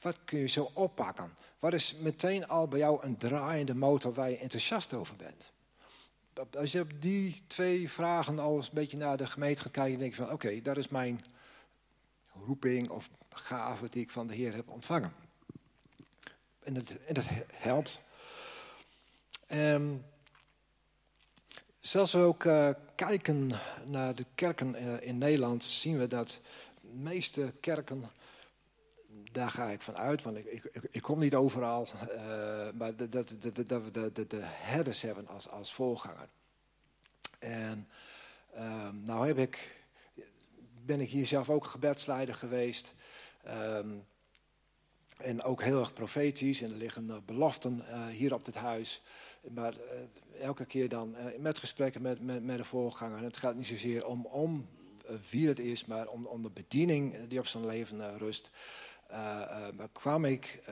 Wat 0.00 0.18
kun 0.24 0.38
je 0.38 0.46
zo 0.46 0.70
oppakken? 0.74 1.34
Wat 1.58 1.72
is 1.72 1.94
meteen 1.94 2.48
al 2.48 2.68
bij 2.68 2.78
jou 2.78 3.04
een 3.04 3.16
draaiende 3.16 3.74
motor 3.74 4.12
waar 4.12 4.30
je 4.30 4.38
enthousiast 4.38 4.94
over 4.94 5.16
bent? 5.16 5.52
Als 6.58 6.72
je 6.72 6.80
op 6.80 7.02
die 7.02 7.42
twee 7.46 7.90
vragen 7.90 8.38
al 8.38 8.56
eens 8.56 8.66
een 8.66 8.74
beetje 8.74 8.96
naar 8.96 9.16
de 9.16 9.26
gemeente 9.26 9.60
gaat 9.60 9.70
kijken, 9.70 9.98
denk 9.98 10.14
je 10.14 10.22
van 10.22 10.32
oké, 10.32 10.60
dat 10.62 10.76
is 10.76 10.88
mijn 10.88 11.24
roeping 12.46 12.88
of 12.88 13.10
gave 13.30 13.88
die 13.88 14.02
ik 14.02 14.10
van 14.10 14.26
de 14.26 14.34
Heer 14.34 14.54
heb 14.54 14.68
ontvangen. 14.68 15.12
En 16.66 16.74
dat, 16.74 16.96
en 17.06 17.14
dat 17.14 17.26
helpt. 17.52 18.00
Um, 19.52 20.04
Zelfs 21.80 22.12
we 22.12 22.18
ook 22.18 22.44
uh, 22.44 22.68
kijken 22.94 23.50
naar 23.84 24.14
de 24.14 24.24
kerken 24.34 24.82
uh, 24.82 25.00
in 25.00 25.18
Nederland, 25.18 25.64
zien 25.64 25.98
we 25.98 26.06
dat 26.06 26.40
de 26.80 26.88
meeste 26.88 27.52
kerken, 27.60 28.10
daar 29.32 29.50
ga 29.50 29.68
ik 29.68 29.80
van 29.80 29.96
uit, 29.96 30.22
want 30.22 30.36
ik, 30.36 30.44
ik, 30.44 30.88
ik 30.90 31.02
kom 31.02 31.18
niet 31.18 31.34
overal, 31.34 31.88
uh, 32.08 32.68
maar 32.74 32.96
dat, 32.96 33.10
we 33.10 33.90
de, 33.90 34.12
de, 34.12 34.26
de 34.26 34.40
herders 34.42 35.02
hebben 35.02 35.28
als, 35.28 35.48
als 35.48 35.72
voorganger. 35.72 36.28
En 37.38 37.88
um, 38.58 39.02
nou 39.04 39.26
heb 39.26 39.38
ik, 39.38 39.84
ben 40.84 41.00
ik 41.00 41.10
hier 41.10 41.26
zelf 41.26 41.50
ook 41.50 41.64
gebedsleider 41.64 42.34
geweest. 42.34 42.94
Um, 43.48 44.06
en 45.16 45.42
ook 45.42 45.62
heel 45.62 45.78
erg 45.78 45.92
profetisch. 45.92 46.62
En 46.62 46.70
er 46.70 46.76
liggen 46.76 47.22
beloften 47.26 47.82
hier 48.10 48.34
op 48.34 48.44
dit 48.44 48.54
huis. 48.54 49.02
Maar 49.50 49.74
elke 50.40 50.64
keer 50.64 50.88
dan 50.88 51.14
uh, 51.16 51.38
met 51.38 51.58
gesprekken 51.58 52.02
met, 52.02 52.20
met, 52.20 52.44
met 52.44 52.56
de 52.56 52.64
voorganger. 52.64 53.18
En 53.18 53.24
het 53.24 53.36
gaat 53.36 53.54
niet 53.54 53.66
zozeer 53.66 54.06
om, 54.06 54.26
om 54.26 54.66
wie 55.30 55.48
het 55.48 55.58
is, 55.58 55.84
maar 55.84 56.08
om, 56.08 56.26
om 56.26 56.42
de 56.42 56.50
bediening 56.50 57.28
die 57.28 57.38
op 57.38 57.46
zijn 57.46 57.66
leven 57.66 58.18
rust. 58.18 58.50
maar 59.76 59.88
kwam 59.92 60.24
ik 60.24 60.62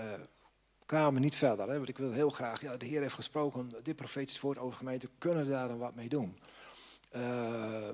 kwamen 0.87 1.21
niet 1.21 1.37
verder. 1.37 1.69
Hè, 1.69 1.77
want 1.77 1.89
ik 1.89 1.99
wil 1.99 2.13
heel 2.13 2.31
graag, 2.31 2.61
ja, 2.61 2.77
de 2.77 2.87
Heer 2.87 3.01
heeft 3.01 3.15
gesproken, 3.15 3.71
dit 3.83 3.97
profetisch 3.97 4.41
woord 4.41 4.59
over 4.59 4.77
gemeente, 4.77 5.09
kunnen 5.19 5.45
we 5.45 5.53
daar 5.53 5.69
dan 5.69 5.79
wat 5.79 5.95
mee 5.95 6.09
doen? 6.09 6.39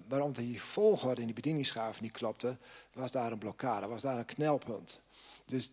Waarom 0.09 0.33
die 0.33 0.63
volgorde 0.63 1.21
in 1.21 1.27
die 1.27 1.35
bedieningsgaven 1.35 2.03
niet 2.03 2.13
klopte, 2.13 2.57
was 2.93 3.13
daar 3.13 3.33
een 3.33 3.39
blokkade, 3.39 3.87
was 3.87 4.03
daar 4.03 4.19
een 4.19 4.25
knelpunt. 4.25 5.01
Dus 5.45 5.71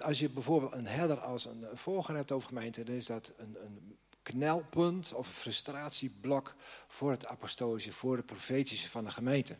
als, 0.00 0.18
je 0.18 0.28
bijvoorbeeld 0.28 0.72
een 0.72 0.86
herder 0.86 1.20
als 1.20 1.44
een 1.44 1.66
volger 1.74 2.14
hebt 2.14 2.32
over 2.32 2.48
gemeente, 2.48 2.84
dan 2.84 2.94
is 2.94 3.06
dat 3.06 3.32
een, 3.36 3.56
een 3.64 3.98
knelpunt 4.22 5.12
of 5.12 5.28
een 5.28 5.34
frustratieblok 5.34 6.54
voor 6.86 7.10
het 7.10 7.26
apostolische, 7.26 7.92
voor 7.92 8.16
het 8.16 8.26
profetische 8.26 8.90
van 8.90 9.04
de 9.04 9.10
gemeente. 9.10 9.56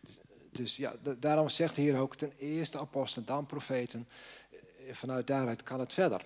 Dus, 0.00 0.18
dus 0.50 0.76
ja, 0.76 0.94
daarom 1.18 1.48
zegt 1.48 1.74
de 1.74 1.82
Heer 1.82 1.98
ook 1.98 2.16
ten 2.16 2.32
eerste 2.38 2.78
apostelen, 2.78 3.26
dan 3.26 3.46
profeten. 3.46 4.08
Eh, 4.50 4.94
vanuit 4.94 5.26
daaruit 5.26 5.62
kan 5.62 5.80
het 5.80 5.92
verder. 5.92 6.24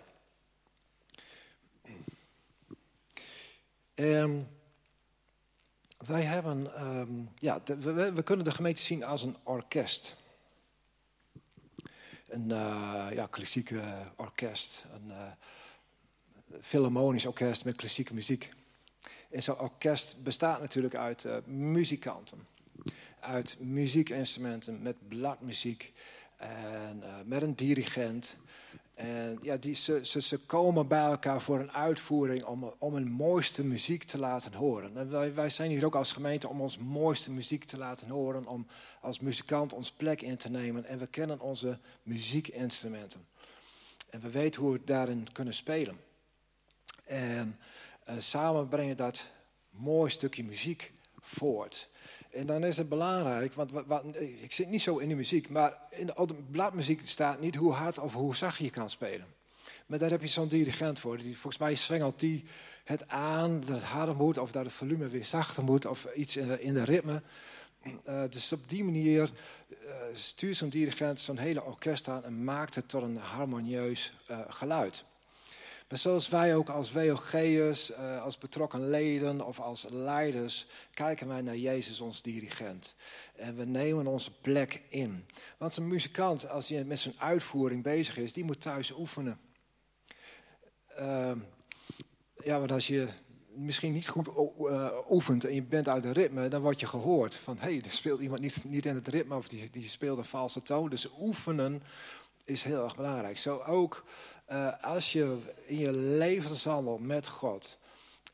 Um, 3.95 4.49
wij 6.07 6.23
hebben, 6.23 6.87
um, 6.87 7.29
ja, 7.39 7.63
we, 7.79 8.23
kunnen 8.23 8.45
de 8.45 8.51
gemeente 8.51 8.83
zien 8.83 9.05
als 9.05 9.23
een 9.23 9.37
orkest. 9.43 10.17
Een 12.29 12.51
uh, 12.51 13.07
ja, 13.13 13.27
klassieke 13.31 13.83
orkest, 14.17 14.87
een 14.93 15.13
uh, 16.73 17.27
orkest 17.27 17.65
met 17.65 17.77
klassieke 17.77 18.15
muziek. 18.15 18.51
En 19.31 19.43
zo'n 19.43 19.59
orkest 19.59 20.23
bestaat 20.23 20.61
natuurlijk 20.61 20.95
uit 20.95 21.25
uh, 21.25 21.37
muzikanten, 21.45 22.47
uit 23.21 23.57
muziekinstrumenten 23.61 24.83
met 24.83 25.09
bladmuziek 25.09 25.93
en 26.37 27.03
met 27.25 27.43
een 27.43 27.55
dirigent 27.55 28.37
en 29.01 29.39
ja, 29.43 29.57
die, 29.57 29.75
ze, 29.75 30.01
ze, 30.03 30.23
ze, 30.23 30.39
komen 30.39 30.89
bij 30.89 31.05
elkaar 31.05 31.43
voor 31.43 31.61
een 31.61 31.73
uitvoering 31.73 32.45
om, 32.45 32.75
om 32.79 32.95
hun 32.95 33.09
mooiste 33.09 33.65
muziek 33.65 34.05
te 34.05 34.19
laten 34.19 34.53
horen. 34.53 34.97
En 34.97 35.11
wij, 35.11 35.35
wij 35.35 35.49
zijn 35.49 35.71
hier 35.71 35.85
ook 35.85 35.95
als 35.95 36.13
gemeente 36.13 36.49
om 36.49 36.61
ons 36.61 36.79
mooiste 36.79 37.31
muziek 37.31 37.65
te 37.65 37.77
laten 37.77 38.09
horen, 38.09 38.47
om 38.47 38.67
als 39.01 39.21
muzikant 39.21 39.73
ons 39.73 39.91
plek 39.91 40.23
in 40.23 40.37
te 40.37 40.51
nemen. 40.51 40.89
En 40.89 40.99
we 40.99 41.07
kennen 41.07 41.41
onze 41.41 41.79
muziekinstrumenten. 42.03 43.27
En 44.11 44.21
we 44.21 44.31
weten 44.31 44.63
hoe 44.63 44.73
we 44.73 44.81
daarin 44.85 45.27
kunnen 45.33 45.55
spelen. 45.55 45.97
En 47.05 47.59
uh, 48.09 48.15
samen 48.19 48.69
brengen 48.69 48.97
dat 48.97 49.31
mooi 49.71 50.11
stukje 50.11 50.45
muziek 50.45 50.93
voort. 51.21 51.89
En 52.31 52.47
dan 52.47 52.65
is 52.65 52.77
het 52.77 52.89
belangrijk, 52.89 53.55
want 53.87 54.17
ik 54.17 54.53
zit 54.53 54.69
niet 54.69 54.83
zo 54.83 54.99
in 54.99 55.09
de 55.09 55.15
muziek, 55.15 55.49
maar 55.49 55.79
in 55.91 56.07
de, 56.07 56.35
bladmuziek 56.51 57.01
staat 57.05 57.41
niet 57.41 57.55
hoe 57.55 57.73
hard 57.73 57.99
of 57.99 58.15
hoe 58.15 58.37
zacht 58.37 58.59
je 58.59 58.71
kan 58.71 58.91
spelen. 58.91 59.27
Maar 59.87 59.99
daar 59.99 60.11
heb 60.11 60.21
je 60.21 60.27
zo'n 60.27 60.49
dirigent 60.49 60.99
voor. 60.99 61.19
Die, 61.19 61.33
volgens 61.33 61.63
mij 61.63 61.77
zwengelt 61.77 62.21
die 62.21 62.45
het 62.85 63.09
aan 63.09 63.61
dat 63.61 63.69
het 63.69 63.83
harder 63.83 64.17
moet, 64.17 64.39
of 64.39 64.53
dat 64.53 64.65
het 64.65 64.73
volume 64.73 65.09
weer 65.09 65.25
zachter 65.25 65.65
moet, 65.65 65.87
of 65.87 66.07
iets 66.15 66.37
in 66.37 66.75
de, 66.75 66.85
ritme. 66.85 67.23
Uh, 68.09 68.23
dus 68.29 68.53
op 68.53 68.69
die 68.69 68.85
manier 68.85 69.31
uh, 69.69 69.77
stuurt 70.13 70.57
zo'n 70.57 70.69
dirigent 70.69 71.21
zo'n 71.21 71.39
hele 71.39 71.65
orkest 71.65 72.09
aan 72.09 72.25
en 72.25 72.45
maakt 72.45 72.75
het 72.75 72.89
tot 72.89 73.03
een 73.03 73.17
harmonieus 73.17 74.13
uh, 74.31 74.39
geluid. 74.49 75.05
Maar 75.91 75.99
zoals 75.99 76.29
wij 76.29 76.55
ook 76.55 76.69
als 76.69 76.93
WOG'ers, 76.93 77.91
uh, 77.91 78.23
als 78.23 78.39
betrokken 78.39 78.91
leden 78.91 79.47
of 79.47 79.61
als 79.61 79.87
leiders, 79.89 80.67
kijken 80.95 81.29
wij 81.29 81.41
naar 81.41 81.57
Jezus, 81.57 82.01
ons 82.01 82.23
dirigent. 82.23 82.97
En 83.37 83.57
we 83.57 83.65
nemen 83.65 84.07
onze 84.07 84.31
plek 84.41 84.83
in. 84.89 85.25
Want 85.59 85.77
een 85.77 85.89
muzikant, 85.89 86.49
als 86.49 86.69
hij 86.69 86.85
met 86.85 86.99
zijn 86.99 87.15
uitvoering 87.19 87.83
bezig 87.83 88.17
is, 88.19 88.33
die 88.33 88.45
moet 88.45 88.61
thuis 88.61 88.93
oefenen. 88.93 89.41
Uh, 90.99 91.33
ja, 92.45 92.59
want 92.59 92.73
als 92.73 92.87
je 92.87 93.09
misschien 93.55 93.93
niet 93.93 94.09
goed 94.09 94.29
uh, 94.61 94.89
oefent 95.09 95.45
en 95.45 95.55
je 95.55 95.63
bent 95.63 95.89
uit 95.89 96.05
het 96.05 96.17
ritme, 96.17 96.49
dan 96.49 96.63
word 96.63 96.81
je 96.81 96.87
gehoord 96.87 97.35
van 97.35 97.57
hé, 97.59 97.71
hey, 97.71 97.83
er 97.85 97.91
speelt 97.91 98.21
iemand 98.21 98.41
niet, 98.41 98.65
niet 98.65 98.87
in 98.87 98.95
het 98.95 99.09
ritme 99.09 99.37
of 99.37 99.49
die, 99.49 99.71
die 99.71 99.89
speelt 99.89 100.19
een 100.19 100.25
valse 100.25 100.63
toon. 100.63 100.91
Dus 100.91 101.09
oefenen 101.21 101.83
is 102.45 102.63
heel 102.63 102.85
erg 102.85 102.97
belangrijk. 102.97 103.39
Zo 103.39 103.57
ook 103.57 104.05
uh, 104.53 104.73
als 104.83 105.13
je 105.13 105.39
in 105.67 105.79
je 105.79 105.93
levenswandel 105.93 106.99
met 106.99 107.27
God, 107.27 107.79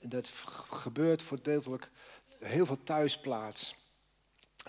dat 0.01 0.29
gebeurt 0.71 1.23
voordeeltelijk 1.23 1.91
heel 2.39 2.67
veel 2.67 2.83
thuisplaats. 2.83 3.75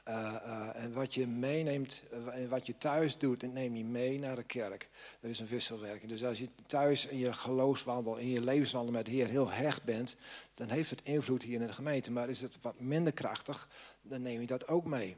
Uh, 0.07 0.75
en 0.75 0.93
wat 0.93 1.13
je 1.13 1.27
meeneemt, 1.27 2.03
en 2.31 2.49
wat 2.49 2.65
je 2.65 2.77
thuis 2.77 3.17
doet, 3.17 3.39
dat 3.39 3.51
neem 3.53 3.75
je 3.75 3.83
mee 3.83 4.19
naar 4.19 4.35
de 4.35 4.43
kerk. 4.43 4.89
Dat 5.19 5.31
is 5.31 5.39
een 5.39 5.47
wisselwerking. 5.47 6.11
Dus 6.11 6.23
als 6.23 6.37
je 6.37 6.49
thuis 6.67 7.05
in 7.05 7.17
je 7.17 7.33
geloofswandel, 7.33 8.15
in 8.15 8.29
je 8.29 8.41
levenswandel 8.41 8.93
met 8.93 9.05
de 9.05 9.11
Heer 9.11 9.27
heel 9.27 9.49
hecht 9.49 9.83
bent, 9.83 10.15
dan 10.53 10.69
heeft 10.69 10.89
het 10.89 11.01
invloed 11.03 11.43
hier 11.43 11.61
in 11.61 11.67
de 11.67 11.73
gemeente. 11.73 12.11
Maar 12.11 12.29
is 12.29 12.41
het 12.41 12.57
wat 12.61 12.79
minder 12.79 13.13
krachtig, 13.13 13.67
dan 14.01 14.21
neem 14.21 14.41
je 14.41 14.47
dat 14.47 14.67
ook 14.67 14.85
mee. 14.85 15.15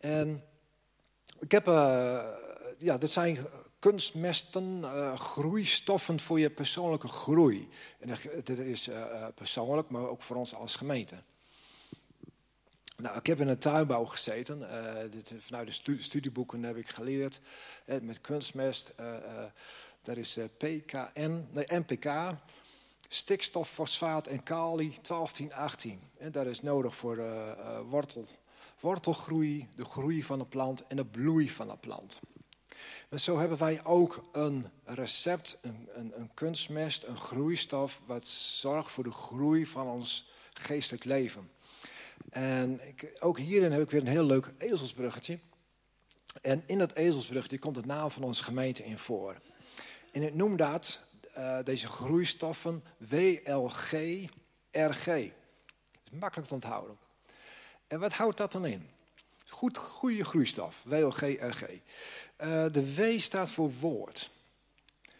En 0.00 0.44
ik 1.38 1.50
heb, 1.50 1.66
ja, 2.78 2.98
dat 2.98 3.10
zijn 3.10 3.38
kunstmesten, 3.80 4.78
uh, 4.78 5.18
groeistoffen 5.18 6.20
voor 6.20 6.40
je 6.40 6.50
persoonlijke 6.50 7.08
groei. 7.08 7.68
En 7.98 8.08
dat 8.44 8.58
is 8.58 8.88
uh, 8.88 9.26
persoonlijk, 9.34 9.90
maar 9.90 10.08
ook 10.08 10.22
voor 10.22 10.36
ons 10.36 10.54
als 10.54 10.76
gemeente. 10.76 11.14
Nou, 12.96 13.18
ik 13.18 13.26
heb 13.26 13.40
in 13.40 13.48
een 13.48 13.58
tuinbouw 13.58 14.04
gezeten. 14.04 14.68
Dit, 15.10 15.34
vanuit 15.38 15.66
de 15.66 15.72
studie, 15.72 16.02
studieboeken 16.02 16.62
heb 16.62 16.76
ik 16.76 16.88
geleerd. 16.88 17.40
met 17.84 18.20
kunstmest. 18.20 18.92
daar 20.02 20.18
is 20.18 20.38
PKN, 20.56 21.46
nee, 21.52 21.66
NPK. 21.68 22.34
Stikstof, 23.08 23.70
fosfaat 23.70 24.26
en 24.26 24.42
kali 24.42 24.88
1218. 25.02 26.00
En 26.18 26.32
dat 26.32 26.46
is 26.46 26.62
nodig 26.62 26.96
voor 26.96 27.22
wortel, 27.88 28.26
wortelgroei, 28.80 29.68
de 29.76 29.84
groei 29.84 30.22
van 30.22 30.38
de 30.38 30.44
plant 30.44 30.86
en 30.86 30.96
de 30.96 31.04
bloei 31.04 31.50
van 31.50 31.68
de 31.68 31.76
plant. 31.76 32.20
En 33.08 33.20
zo 33.20 33.38
hebben 33.38 33.58
wij 33.58 33.84
ook 33.84 34.22
een 34.32 34.64
recept, 34.84 35.58
een, 35.62 35.88
een, 35.92 36.12
een 36.16 36.30
kunstmest, 36.34 37.02
een 37.02 37.16
groeistof, 37.16 38.00
wat 38.06 38.28
zorgt 38.28 38.92
voor 38.92 39.04
de 39.04 39.10
groei 39.10 39.66
van 39.66 39.86
ons 39.86 40.28
geestelijk 40.52 41.04
leven. 41.04 41.50
En 42.30 42.88
ik, 42.88 43.12
ook 43.20 43.38
hierin 43.38 43.72
heb 43.72 43.82
ik 43.82 43.90
weer 43.90 44.00
een 44.00 44.06
heel 44.06 44.24
leuk 44.24 44.52
ezelsbruggetje. 44.58 45.38
En 46.42 46.62
in 46.66 46.78
dat 46.78 46.92
ezelsbruggetje 46.92 47.58
komt 47.58 47.76
het 47.76 47.86
naam 47.86 48.10
van 48.10 48.22
onze 48.22 48.44
gemeente 48.44 48.84
in 48.84 48.98
voor. 48.98 49.36
En 50.12 50.22
ik 50.22 50.34
noem 50.34 50.56
dat, 50.56 51.00
uh, 51.38 51.58
deze 51.64 51.86
groeistoffen, 51.86 52.82
WLG-RG. 52.96 54.00
Makkelijk 56.10 56.48
te 56.48 56.54
onthouden. 56.54 56.98
En 57.86 58.00
wat 58.00 58.12
houdt 58.12 58.36
dat 58.36 58.52
dan 58.52 58.66
in? 58.66 58.88
Goed, 59.50 59.78
goede 59.78 60.24
groeistof, 60.24 60.82
WLG-RG. 60.84 61.62
Uh, 61.62 61.78
de 62.70 62.94
W 62.94 63.20
staat 63.20 63.50
voor 63.50 63.72
woord. 63.72 64.30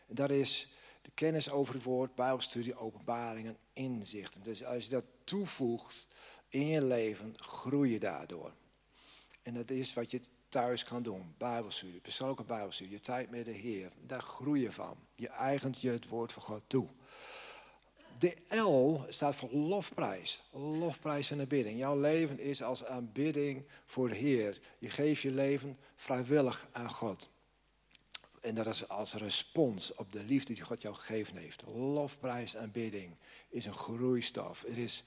Dat 0.07 0.31
is 0.31 0.69
de 1.03 1.11
kennis 1.15 1.51
over 1.51 1.75
het 1.75 1.83
woord, 1.83 2.15
bijbelstudie, 2.15 2.77
openbaringen, 2.77 3.57
inzichten. 3.73 4.43
Dus 4.43 4.65
als 4.65 4.85
je 4.85 4.91
dat 4.91 5.05
toevoegt 5.25 6.07
in 6.49 6.67
je 6.67 6.85
leven, 6.85 7.35
groei 7.37 7.93
je 7.93 7.99
daardoor. 7.99 8.53
En 9.43 9.55
dat 9.55 9.71
is 9.71 9.95
wat 9.95 10.11
je 10.11 10.21
thuis 10.49 10.85
kan 10.85 11.03
doen. 11.03 11.35
Bijbelstudie, 11.39 12.01
persoonlijke 12.01 12.45
bijbelstudie, 12.45 12.93
je 12.93 13.01
tijd 13.01 13.31
met 13.31 13.45
de 13.45 13.51
Heer. 13.51 13.93
Daar 14.07 14.23
groei 14.23 14.63
je 14.63 14.73
van. 14.73 14.97
Je 15.15 15.29
eigent 15.29 15.81
je 15.81 15.91
het 15.91 16.09
woord 16.09 16.33
van 16.33 16.43
God 16.43 16.63
toe. 16.67 16.87
De 18.21 18.37
L 18.57 19.05
staat 19.09 19.35
voor 19.35 19.51
lofprijs. 19.51 20.43
Lofprijs 20.53 21.31
en 21.31 21.41
aanbidding. 21.41 21.79
Jouw 21.79 22.01
leven 22.01 22.39
is 22.39 22.63
als 22.63 22.85
aanbidding 22.85 23.65
voor 23.87 24.09
de 24.09 24.15
Heer. 24.15 24.59
Je 24.79 24.91
geeft 24.91 25.23
je 25.23 25.31
leven 25.31 25.79
vrijwillig 25.97 26.69
aan 26.73 26.91
God. 26.91 27.29
En 28.41 28.55
dat 28.55 28.67
is 28.67 28.89
als 28.89 29.15
respons 29.15 29.95
op 29.95 30.13
de 30.13 30.25
liefde 30.25 30.55
die 30.55 30.63
God 30.63 30.83
jou 30.83 30.95
gegeven 30.95 31.37
heeft. 31.37 31.63
Lofprijs 31.67 32.55
en 32.55 32.63
aanbidding 32.63 33.17
is 33.49 33.67
een 33.67 33.73
groeistaf. 33.73 34.63
Het 34.67 34.77
is 34.77 35.05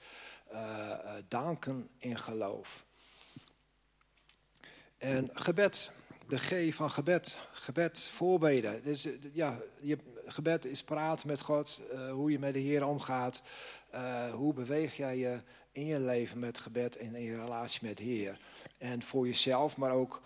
uh, 0.52 0.98
danken 1.28 1.88
in 1.98 2.18
geloof. 2.18 2.86
En 4.98 5.30
gebed, 5.32 5.92
de 6.28 6.38
G 6.38 6.74
van 6.74 6.90
gebed, 6.90 7.38
gebed 7.52 8.00
voorbeden. 8.00 8.82
Dus, 8.82 9.08
ja, 9.32 9.58
je, 9.80 9.98
gebed 10.26 10.64
is 10.64 10.82
praten 10.82 11.26
met 11.26 11.40
God, 11.40 11.80
uh, 11.92 12.10
hoe 12.10 12.30
je 12.30 12.38
met 12.38 12.52
de 12.52 12.58
Heer 12.58 12.86
omgaat. 12.86 13.42
Uh, 13.94 14.32
hoe 14.32 14.54
beweeg 14.54 14.96
jij 14.96 15.18
je 15.18 15.40
in 15.72 15.86
je 15.86 16.00
leven 16.00 16.38
met 16.38 16.58
gebed 16.58 16.96
en 16.96 17.14
in 17.14 17.22
je 17.22 17.36
relatie 17.36 17.86
met 17.86 17.96
de 17.96 18.04
Heer. 18.04 18.38
En 18.78 19.02
voor 19.02 19.26
jezelf, 19.26 19.76
maar 19.76 19.92
ook 19.92 20.20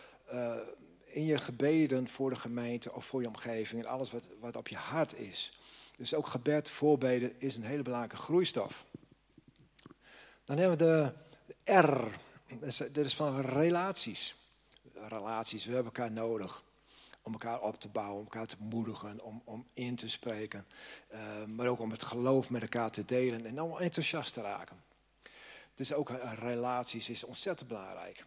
in 1.05 1.25
je 1.25 1.39
gebeden 1.39 2.09
voor 2.09 2.31
de 2.31 2.37
gemeente 2.37 2.93
of 2.93 3.05
voor 3.05 3.21
je 3.21 3.29
omgeving. 3.29 3.83
En 3.83 3.89
alles 3.89 4.11
wat, 4.11 4.29
wat 4.41 4.57
op 4.57 4.69
je 4.69 4.77
hart 4.77 5.19
is. 5.19 5.51
Dus 5.97 6.15
ook 6.15 6.27
gebed, 6.27 6.71
voorbeden 6.71 7.41
is 7.41 7.57
een 7.57 7.65
hele 7.65 7.83
belangrijke 7.83 8.23
groeistof. 8.23 8.85
Dan 10.45 10.59
hebben 10.59 10.79
we 10.79 11.13
de 11.65 11.73
R. 11.73 12.09
Dat 12.93 13.05
is 13.05 13.15
van 13.15 13.41
relaties. 13.41 14.38
Relaties, 15.09 15.65
we 15.65 15.75
hebben 15.75 15.93
elkaar 15.95 16.13
nodig 16.13 16.65
om 17.23 17.33
elkaar 17.33 17.61
op 17.61 17.81
te 17.81 17.89
bouwen, 17.89 18.19
om 18.19 18.25
elkaar 18.25 18.47
te 18.47 18.57
moedigen, 18.59 19.21
om, 19.21 19.43
om 19.45 19.67
in 19.75 19.97
te 19.97 20.09
spreken. 20.09 20.67
Uh, 21.13 21.45
maar 21.45 21.67
ook 21.67 21.81
om 21.81 21.91
het 21.91 22.03
geloof 22.03 22.51
met 22.51 22.63
elkaar 22.63 22.91
te 22.91 23.05
delen 23.05 23.47
en 23.47 23.63
om 23.63 23.79
enthousiast 23.79 24.33
te 24.33 24.41
raken. 24.41 24.83
Dus 25.75 25.93
ook 25.93 26.11
relaties 26.39 27.09
is 27.09 27.25
ontzettend 27.25 27.69
belangrijk. 27.69 28.25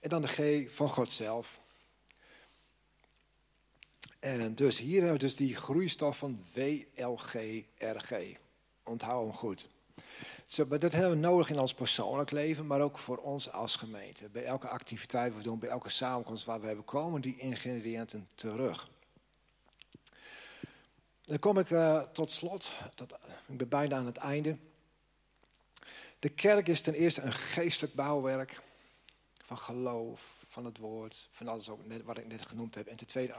En 0.00 0.08
dan 0.08 0.22
de 0.22 0.28
G 0.28 0.74
van 0.74 0.88
God 0.88 1.10
zelf. 1.10 1.60
En 4.18 4.54
dus 4.54 4.78
hier 4.78 5.00
hebben 5.00 5.12
we 5.12 5.24
dus 5.24 5.36
die 5.36 5.56
groeistof 5.56 6.18
van 6.18 6.44
WLGRG. 6.52 8.36
Onthoud 8.82 9.26
hem 9.26 9.34
goed. 9.34 9.68
Zo, 10.46 10.64
maar 10.68 10.78
dat 10.78 10.92
hebben 10.92 11.10
we 11.10 11.16
nodig 11.16 11.50
in 11.50 11.58
ons 11.58 11.74
persoonlijk 11.74 12.30
leven, 12.30 12.66
maar 12.66 12.82
ook 12.82 12.98
voor 12.98 13.16
ons 13.16 13.52
als 13.52 13.76
gemeente. 13.76 14.28
Bij 14.28 14.44
elke 14.44 14.68
activiteit 14.68 15.36
we 15.36 15.42
doen, 15.42 15.58
bij 15.58 15.68
elke 15.68 15.88
samenkomst 15.88 16.44
waar 16.44 16.60
we 16.60 16.66
hebben, 16.66 16.84
komen 16.84 17.20
die 17.20 17.36
ingrediënten 17.36 18.28
terug. 18.34 18.88
Dan 21.24 21.38
kom 21.38 21.58
ik 21.58 21.70
uh, 21.70 22.00
tot 22.00 22.30
slot, 22.30 22.72
ik 23.46 23.56
ben 23.56 23.68
bijna 23.68 23.96
aan 23.96 24.06
het 24.06 24.16
einde. 24.16 24.56
De 26.18 26.28
kerk 26.28 26.68
is 26.68 26.80
ten 26.80 26.94
eerste 26.94 27.22
een 27.22 27.32
geestelijk 27.32 27.94
bouwwerk 27.94 28.60
van 29.44 29.58
geloof, 29.58 30.37
van 30.58 30.66
het 30.66 30.78
woord, 30.78 31.28
van 31.30 31.48
alles 31.48 31.68
ook 31.68 31.86
net, 31.86 32.02
wat 32.02 32.18
ik 32.18 32.26
net 32.26 32.46
genoemd 32.46 32.74
heb. 32.74 32.86
En 32.86 32.96
ten 32.96 33.06
tweede 33.06 33.34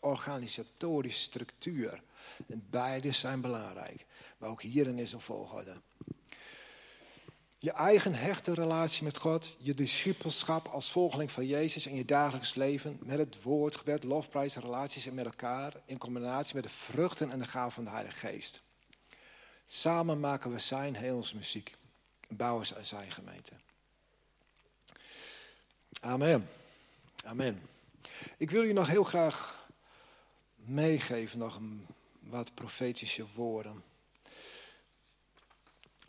organisatorische 0.00 1.22
structuur. 1.22 2.02
En 2.48 2.66
beide 2.70 3.12
zijn 3.12 3.40
belangrijk. 3.40 4.06
Maar 4.38 4.48
ook 4.48 4.62
hierin 4.62 4.98
is 4.98 5.12
een 5.12 5.20
volgorde. 5.20 5.80
Je 7.58 7.72
eigen 7.72 8.14
hechte 8.14 8.54
relatie 8.54 9.04
met 9.04 9.16
God, 9.16 9.56
je 9.58 9.74
discipelschap 9.74 10.66
als 10.66 10.90
volgeling 10.90 11.30
van 11.30 11.46
Jezus 11.46 11.86
in 11.86 11.94
je 11.94 12.04
dagelijks 12.04 12.54
leven, 12.54 12.98
met 13.00 13.18
het 13.18 13.42
woord, 13.42 13.76
gebed, 13.76 14.04
lofprijs, 14.04 14.56
relaties 14.56 15.06
en 15.06 15.14
met 15.14 15.24
elkaar, 15.24 15.72
in 15.84 15.98
combinatie 15.98 16.54
met 16.54 16.64
de 16.64 16.70
vruchten 16.70 17.30
en 17.30 17.38
de 17.38 17.48
gaven 17.48 17.72
van 17.72 17.84
de 17.84 17.90
Heilige 17.90 18.26
Geest. 18.26 18.62
Samen 19.66 20.20
maken 20.20 20.52
we 20.52 20.58
zijn 20.58 20.96
hemelsmuziek 20.96 21.74
en 22.28 22.36
bouwen 22.36 22.66
zijn 22.82 23.10
gemeente. 23.10 23.52
Amen. 26.04 26.48
Amen. 27.24 27.62
Ik 28.36 28.50
wil 28.50 28.62
je 28.62 28.72
nog 28.72 28.88
heel 28.88 29.04
graag 29.04 29.68
meegeven, 30.54 31.38
nog 31.38 31.60
wat 32.20 32.54
profetische 32.54 33.26
woorden. 33.34 33.82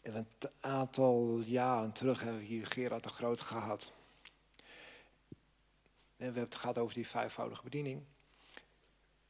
Een 0.01 0.27
aantal 0.59 1.39
jaren 1.39 1.91
terug 1.91 2.21
hebben 2.21 2.39
we 2.39 2.45
hier 2.45 2.67
Gerard 2.67 3.03
de 3.03 3.09
Groot 3.09 3.41
gehad. 3.41 3.91
En 5.37 5.43
we 6.17 6.23
hebben 6.23 6.43
het 6.43 6.55
gehad 6.55 6.77
over 6.77 6.93
die 6.93 7.07
vijfvoudige 7.07 7.63
bediening. 7.63 8.03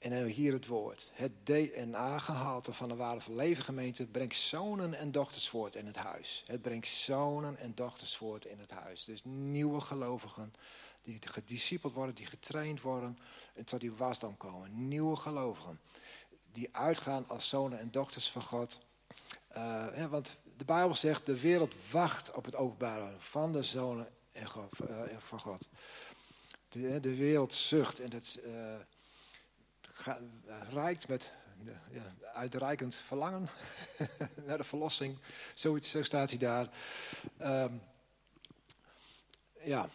En 0.04 0.12
hebben 0.12 0.28
we 0.28 0.34
hier 0.36 0.54
het 0.54 0.68
woord. 0.68 1.12
Het 1.14 1.32
DNA-gehalte 1.44 2.74
van 2.74 2.90
de 2.90 2.96
waardevolle 2.96 3.38
levengemeente 3.38 4.06
brengt 4.06 4.36
zonen 4.36 4.94
en 4.94 5.12
dochters 5.12 5.50
voort 5.50 5.76
in 5.76 5.86
het 5.86 5.96
huis. 5.96 6.44
Het 6.48 6.62
brengt 6.62 6.88
zonen 6.88 7.58
en 7.58 7.76
dochters 7.76 8.18
voort 8.18 8.46
in 8.46 8.60
het 8.60 8.72
huis. 8.72 9.06
Dus 9.06 9.22
nieuwe 9.24 9.82
gelovigen 9.82 10.54
die 11.02 11.20
gediscipeld 11.22 11.94
worden, 11.94 12.16
die 12.16 12.26
getraind 12.26 12.82
worden 12.82 13.18
en 13.54 13.66
tot 13.66 13.80
die 13.80 13.94
wasdom 13.94 14.38
komen. 14.38 14.88
Nieuwe 14.88 15.16
gelovigen 15.16 15.80
die 16.52 16.70
uitgaan 16.72 17.28
als 17.28 17.50
zonen 17.50 17.80
en 17.80 17.92
dochters 17.92 18.32
van 18.32 18.44
God. 18.44 18.80
Uh, 19.58 20.06
want 20.10 20.38
de 20.58 20.66
Bijbel 20.66 20.96
zegt, 20.96 21.26
de 21.26 21.40
wereld 21.40 21.76
wacht 21.92 22.32
op 22.32 22.46
het 22.46 22.56
openbaren 22.56 23.22
van 23.22 23.52
de 23.52 23.64
zonen 23.64 24.08
en 24.32 24.48
uh, 24.90 25.18
van 25.18 25.40
God. 25.40 25.70
De, 26.70 27.00
de, 27.00 27.16
wereld 27.16 27.54
zucht 27.54 28.00
en 28.00 28.14
het 28.14 28.40
uh, 28.46 28.76
rijkt 30.70 31.08
met 31.08 31.32
ja, 31.92 32.16
uitreikend 32.34 32.96
verlangen 32.96 33.50
naar 34.48 34.58
de 34.58 34.64
verlossing. 34.64 35.20
Zoiets, 35.54 35.90
zo 35.90 36.04
staat 36.04 36.30
hij 36.30 36.40
daar. 36.40 36.70
Um, 37.42 37.82
ja, 39.64 39.88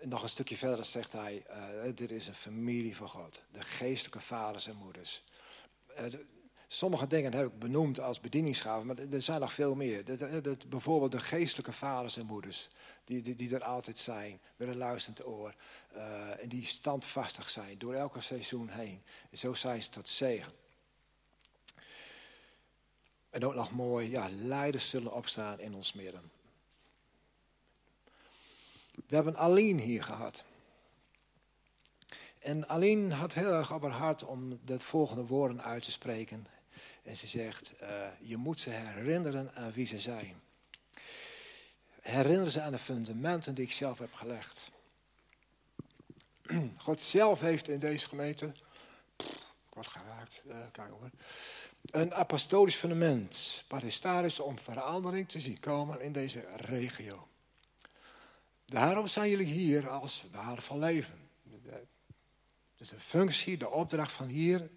nog 0.00 0.22
een 0.22 0.28
stukje 0.28 0.56
verder 0.56 0.84
zegt 0.84 1.12
hij, 1.12 1.44
uh, 1.50 2.00
er 2.00 2.12
is 2.12 2.26
een 2.26 2.34
familie 2.34 2.96
van 2.96 3.08
God. 3.08 3.42
De 3.50 3.60
geestelijke 3.60 4.20
vaders 4.20 4.66
en 4.66 4.76
moeders. 4.76 5.24
De, 5.86 6.26
sommige 6.74 7.06
dingen 7.06 7.34
heb 7.34 7.46
ik 7.46 7.58
benoemd 7.58 8.00
als 8.00 8.20
bedieningsgaven, 8.20 8.86
maar 8.86 8.96
er 8.98 9.22
zijn 9.22 9.40
nog 9.40 9.52
veel 9.52 9.74
meer. 9.74 10.04
De, 10.04 10.40
de, 10.40 10.56
bijvoorbeeld 10.68 11.12
de 11.12 11.20
geestelijke 11.20 11.72
vaders 11.72 12.16
en 12.16 12.26
moeders, 12.26 12.68
die, 13.04 13.22
die, 13.22 13.34
die 13.34 13.54
er 13.54 13.64
altijd 13.64 13.98
zijn, 13.98 14.40
met 14.56 14.68
een 14.68 14.76
luisterend 14.76 15.26
oor. 15.26 15.54
Uh, 15.96 16.42
en 16.42 16.48
die 16.48 16.64
standvastig 16.64 17.50
zijn 17.50 17.78
door 17.78 17.94
elke 17.94 18.20
seizoen 18.20 18.68
heen. 18.68 19.02
En 19.30 19.38
zo 19.38 19.52
zijn 19.52 19.82
ze 19.82 19.90
tot 19.90 20.08
zegen. 20.08 20.52
En 23.30 23.44
ook 23.44 23.54
nog 23.54 23.70
mooi, 23.70 24.10
ja, 24.10 24.28
leiders 24.30 24.88
zullen 24.88 25.12
opstaan 25.12 25.60
in 25.60 25.74
ons 25.74 25.92
midden. 25.92 26.30
We 29.06 29.14
hebben 29.14 29.36
Aline 29.36 29.82
hier 29.82 30.02
gehad. 30.02 30.44
En 32.38 32.68
Aline 32.68 33.14
had 33.14 33.32
heel 33.32 33.52
erg 33.52 33.72
op 33.72 33.82
haar 33.82 33.90
hart 33.90 34.24
om 34.24 34.60
de 34.64 34.80
volgende 34.80 35.26
woorden 35.26 35.62
uit 35.62 35.82
te 35.82 35.90
spreken. 35.90 36.46
En 37.02 37.16
ze 37.16 37.26
zegt, 37.26 37.72
uh, 37.82 38.06
je 38.20 38.36
moet 38.36 38.60
ze 38.60 38.70
herinneren 38.70 39.54
aan 39.54 39.72
wie 39.72 39.86
ze 39.86 39.98
zijn. 39.98 40.40
Herinner 42.00 42.50
ze 42.50 42.60
aan 42.60 42.72
de 42.72 42.78
fundamenten 42.78 43.54
die 43.54 43.64
ik 43.64 43.72
zelf 43.72 43.98
heb 43.98 44.12
gelegd. 44.12 44.70
God 46.76 47.00
zelf 47.00 47.40
heeft 47.40 47.68
in 47.68 47.78
deze 47.78 48.08
gemeente, 48.08 48.46
ik 49.16 49.74
word 49.74 49.86
geraakt, 49.86 50.42
uh, 50.46 50.56
kijk 50.72 50.90
hoor, 50.90 51.10
een 51.90 52.14
apostolisch 52.14 52.74
fundament. 52.74 53.64
Wat 53.68 53.82
is 53.82 54.00
daar 54.00 54.40
om 54.40 54.58
verandering 54.58 55.28
te 55.28 55.40
zien 55.40 55.60
komen 55.60 56.00
in 56.00 56.12
deze 56.12 56.44
regio. 56.56 57.28
Daarom 58.64 59.06
zijn 59.06 59.30
jullie 59.30 59.46
hier 59.46 59.88
als 59.88 60.24
waarde 60.32 60.60
van 60.60 60.78
leven. 60.78 61.28
Dus 62.76 62.88
de 62.88 63.00
functie, 63.00 63.56
de 63.56 63.70
opdracht 63.70 64.12
van 64.12 64.26
hier, 64.26 64.70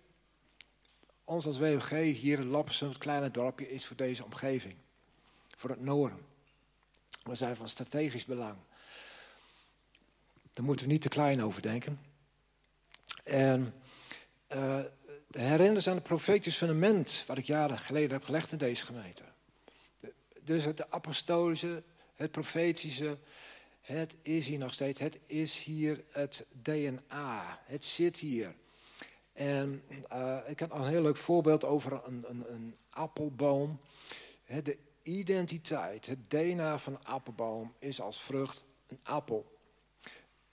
ons 1.27 1.45
als 1.45 1.57
WOG 1.57 1.89
hier 1.89 2.39
in 2.39 2.47
Loppersum, 2.47 2.89
het 2.89 2.97
kleine 2.97 3.31
dorpje, 3.31 3.69
is 3.69 3.85
voor 3.85 3.95
deze 3.95 4.23
omgeving. 4.23 4.75
Voor 5.55 5.69
het 5.69 5.81
noorden. 5.81 6.19
We 7.23 7.35
zijn 7.35 7.55
van 7.55 7.69
strategisch 7.69 8.25
belang. 8.25 8.57
Daar 10.53 10.65
moeten 10.65 10.85
we 10.85 10.91
niet 10.91 11.01
te 11.01 11.09
klein 11.09 11.43
over 11.43 11.61
denken. 11.61 11.99
En 13.23 13.73
uh, 14.55 14.79
herinner 15.31 15.81
ze 15.81 15.89
aan 15.89 15.95
het 15.95 16.05
profetisch 16.05 16.57
fundament 16.57 17.23
wat 17.27 17.37
ik 17.37 17.45
jaren 17.45 17.79
geleden 17.79 18.11
heb 18.11 18.23
gelegd 18.23 18.51
in 18.51 18.57
deze 18.57 18.85
gemeente. 18.85 19.23
Dus 20.43 20.65
het 20.65 20.91
apostolische, 20.91 21.83
het 22.15 22.31
profetische, 22.31 23.17
het 23.81 24.15
is 24.21 24.47
hier 24.47 24.57
nog 24.57 24.73
steeds. 24.73 24.99
Het 24.99 25.19
is 25.25 25.63
hier 25.63 26.03
het 26.11 26.45
DNA. 26.61 27.59
Het 27.65 27.85
zit 27.85 28.17
hier. 28.17 28.55
En 29.37 29.83
uh, 30.13 30.37
ik 30.47 30.59
heb 30.59 30.71
een 30.71 30.87
heel 30.87 31.01
leuk 31.01 31.17
voorbeeld 31.17 31.65
over 31.65 32.01
een, 32.05 32.25
een, 32.27 32.53
een 32.53 32.75
appelboom. 32.89 33.79
de 34.63 34.77
identiteit, 35.03 36.05
het 36.05 36.29
DNA 36.29 36.77
van 36.77 36.93
een 36.93 37.05
appelboom 37.05 37.73
is 37.79 38.01
als 38.01 38.21
vrucht 38.21 38.63
een 38.87 38.99
appel. 39.03 39.57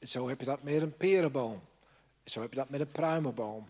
Zo 0.01 0.29
heb 0.29 0.41
je 0.41 0.47
dat 0.47 0.63
met 0.63 0.83
een 0.83 0.97
perenboom. 0.97 1.61
Zo 2.25 2.41
heb 2.41 2.51
je 2.51 2.57
dat 2.57 2.69
met 2.69 2.81
een 2.81 2.93
pruimenboom. 2.93 3.67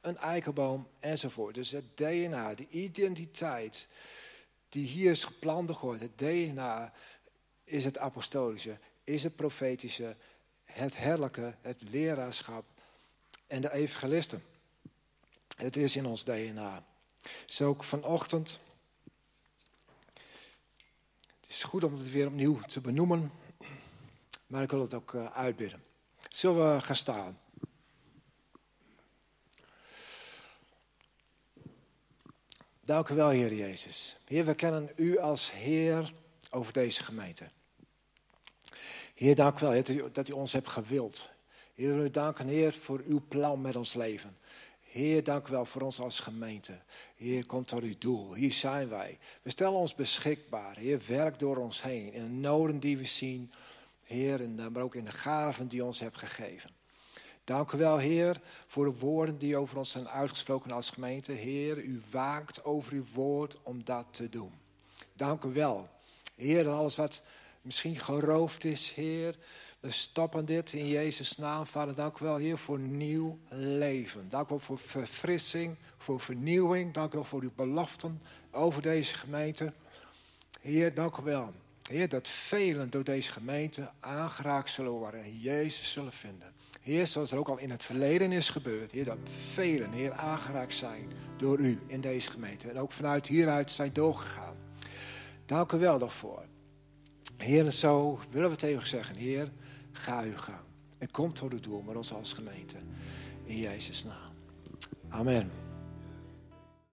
Een 0.00 0.16
eikenboom 0.16 0.88
enzovoort. 0.98 1.54
Dus 1.54 1.70
het 1.70 1.96
DNA, 1.96 2.54
de 2.54 2.66
identiteit 2.68 3.88
die 4.68 4.86
hier 4.86 5.10
is 5.10 5.24
geplant 5.24 5.78
wordt. 5.78 6.00
Het 6.00 6.18
DNA 6.18 6.92
is 7.64 7.84
het 7.84 7.98
apostolische 7.98 8.78
is 9.08 9.22
het 9.22 9.36
profetische, 9.36 10.16
het 10.64 10.96
herlijke, 10.96 11.54
het 11.60 11.82
leraarschap 11.90 12.64
en 13.48 13.60
de 13.60 13.72
evangelisten. 13.72 14.42
Het 15.56 15.76
is 15.76 15.96
in 15.96 16.06
ons 16.06 16.24
DNA. 16.24 16.84
Zo 17.46 17.68
ook 17.68 17.84
vanochtend. 17.84 18.58
Het 21.40 21.50
is 21.50 21.62
goed 21.62 21.84
om 21.84 21.92
het 21.92 22.10
weer 22.10 22.26
opnieuw 22.26 22.60
te 22.60 22.80
benoemen, 22.80 23.32
maar 24.46 24.62
ik 24.62 24.70
wil 24.70 24.80
het 24.80 24.94
ook 24.94 25.12
uh, 25.12 25.36
uitbidden. 25.36 25.82
Zullen 26.30 26.74
we 26.74 26.80
gaan 26.80 26.96
staan? 26.96 27.40
Dank 32.80 33.08
u 33.08 33.14
wel, 33.14 33.28
Heer 33.28 33.54
Jezus. 33.54 34.16
Heer, 34.24 34.44
we 34.44 34.54
kennen 34.54 34.90
u 34.96 35.18
als 35.18 35.52
Heer 35.52 36.12
over 36.50 36.72
deze 36.72 37.02
gemeente. 37.02 37.46
Heer, 39.14 39.34
dank 39.34 39.60
u 39.60 39.66
wel 39.66 40.12
dat 40.12 40.28
u 40.28 40.32
ons 40.32 40.52
hebt 40.52 40.68
gewild. 40.68 41.30
Heer, 41.78 42.02
we 42.02 42.10
danken, 42.10 42.46
Heer, 42.46 42.72
voor 42.72 43.02
uw 43.06 43.22
plan 43.28 43.60
met 43.60 43.76
ons 43.76 43.94
leven. 43.94 44.36
Heer, 44.80 45.24
dank 45.24 45.48
u 45.48 45.50
wel 45.50 45.64
voor 45.64 45.82
ons 45.82 46.00
als 46.00 46.20
gemeente. 46.20 46.78
Heer, 47.16 47.46
kom 47.46 47.64
tot 47.64 47.82
uw 47.82 47.94
doel. 47.98 48.34
Hier 48.34 48.52
zijn 48.52 48.88
wij. 48.88 49.18
We 49.42 49.50
stellen 49.50 49.78
ons 49.78 49.94
beschikbaar. 49.94 50.76
Heer, 50.76 51.00
werk 51.06 51.38
door 51.38 51.56
ons 51.56 51.82
heen. 51.82 52.12
In 52.12 52.22
de 52.22 52.30
noden 52.30 52.80
die 52.80 52.98
we 52.98 53.04
zien. 53.04 53.52
Heer, 54.04 54.40
en 54.40 54.72
maar 54.72 54.82
ook 54.82 54.94
in 54.94 55.04
de 55.04 55.12
gaven 55.12 55.68
die 55.68 55.78
u 55.78 55.82
ons 55.82 56.00
hebt 56.00 56.18
gegeven. 56.18 56.70
Dank 57.44 57.72
u 57.72 57.78
wel, 57.78 57.98
Heer, 57.98 58.40
voor 58.66 58.84
de 58.84 58.98
woorden 58.98 59.38
die 59.38 59.56
over 59.56 59.78
ons 59.78 59.90
zijn 59.90 60.08
uitgesproken 60.08 60.70
als 60.70 60.90
gemeente. 60.90 61.32
Heer, 61.32 61.78
u 61.78 62.02
waakt 62.10 62.64
over 62.64 62.92
uw 62.92 63.04
woord 63.14 63.56
om 63.62 63.84
dat 63.84 64.06
te 64.10 64.28
doen. 64.28 64.52
Dank 65.14 65.44
u 65.44 65.52
wel. 65.52 65.88
Heer, 66.36 66.66
en 66.66 66.72
alles 66.72 66.96
wat 66.96 67.22
misschien 67.62 67.96
geroofd 67.96 68.64
is, 68.64 68.92
Heer. 68.92 69.36
We 69.80 69.90
stappen 69.90 70.44
dit 70.44 70.72
in 70.72 70.88
Jezus' 70.88 71.36
naam. 71.36 71.66
Vader, 71.66 71.94
dank 71.94 72.18
u 72.18 72.24
wel, 72.24 72.36
Heer, 72.36 72.58
voor 72.58 72.78
nieuw 72.78 73.38
leven. 73.48 74.28
Dank 74.28 74.46
u 74.46 74.48
wel 74.48 74.58
voor 74.58 74.78
verfrissing, 74.78 75.76
voor 75.96 76.20
vernieuwing. 76.20 76.94
Dank 76.94 77.12
u 77.12 77.16
wel 77.16 77.24
voor 77.24 77.42
uw 77.42 77.52
beloften 77.56 78.22
over 78.50 78.82
deze 78.82 79.14
gemeente. 79.14 79.72
Heer, 80.60 80.94
dank 80.94 81.16
u 81.16 81.22
wel. 81.22 81.52
Heer, 81.82 82.08
dat 82.08 82.28
velen 82.28 82.90
door 82.90 83.04
deze 83.04 83.32
gemeente 83.32 83.90
aangeraakt 84.00 84.70
zullen 84.70 84.92
worden 84.92 85.22
en 85.22 85.38
Jezus 85.38 85.92
zullen 85.92 86.12
vinden. 86.12 86.52
Heer, 86.82 87.06
zoals 87.06 87.32
er 87.32 87.38
ook 87.38 87.48
al 87.48 87.58
in 87.58 87.70
het 87.70 87.84
verleden 87.84 88.32
is 88.32 88.50
gebeurd. 88.50 88.92
Heer, 88.92 89.04
dat 89.04 89.18
velen, 89.52 89.92
Heer, 89.92 90.12
aangeraakt 90.12 90.74
zijn 90.74 91.12
door 91.36 91.58
u 91.58 91.80
in 91.86 92.00
deze 92.00 92.30
gemeente. 92.30 92.68
En 92.70 92.78
ook 92.78 92.92
vanuit 92.92 93.26
hieruit 93.26 93.70
zijn 93.70 93.92
doorgegaan. 93.92 94.56
Dank 95.46 95.72
u 95.72 95.78
wel 95.78 95.98
daarvoor. 95.98 96.44
Heer, 97.36 97.64
en 97.64 97.72
zo 97.72 98.18
willen 98.30 98.50
we 98.50 98.56
tegen 98.56 98.82
u 98.82 98.86
zeggen, 98.86 99.16
Heer, 99.16 99.50
ga 99.98 100.22
uw 100.22 100.36
gang. 100.36 100.66
En 100.98 101.10
kom 101.10 101.32
tot 101.32 101.52
uw 101.52 101.60
doel 101.60 101.82
met 101.82 101.96
ons 101.96 102.12
als 102.12 102.32
gemeente. 102.32 102.76
In 103.44 103.56
Jezus' 103.56 104.04
naam. 104.04 104.32
Amen. 105.08 105.67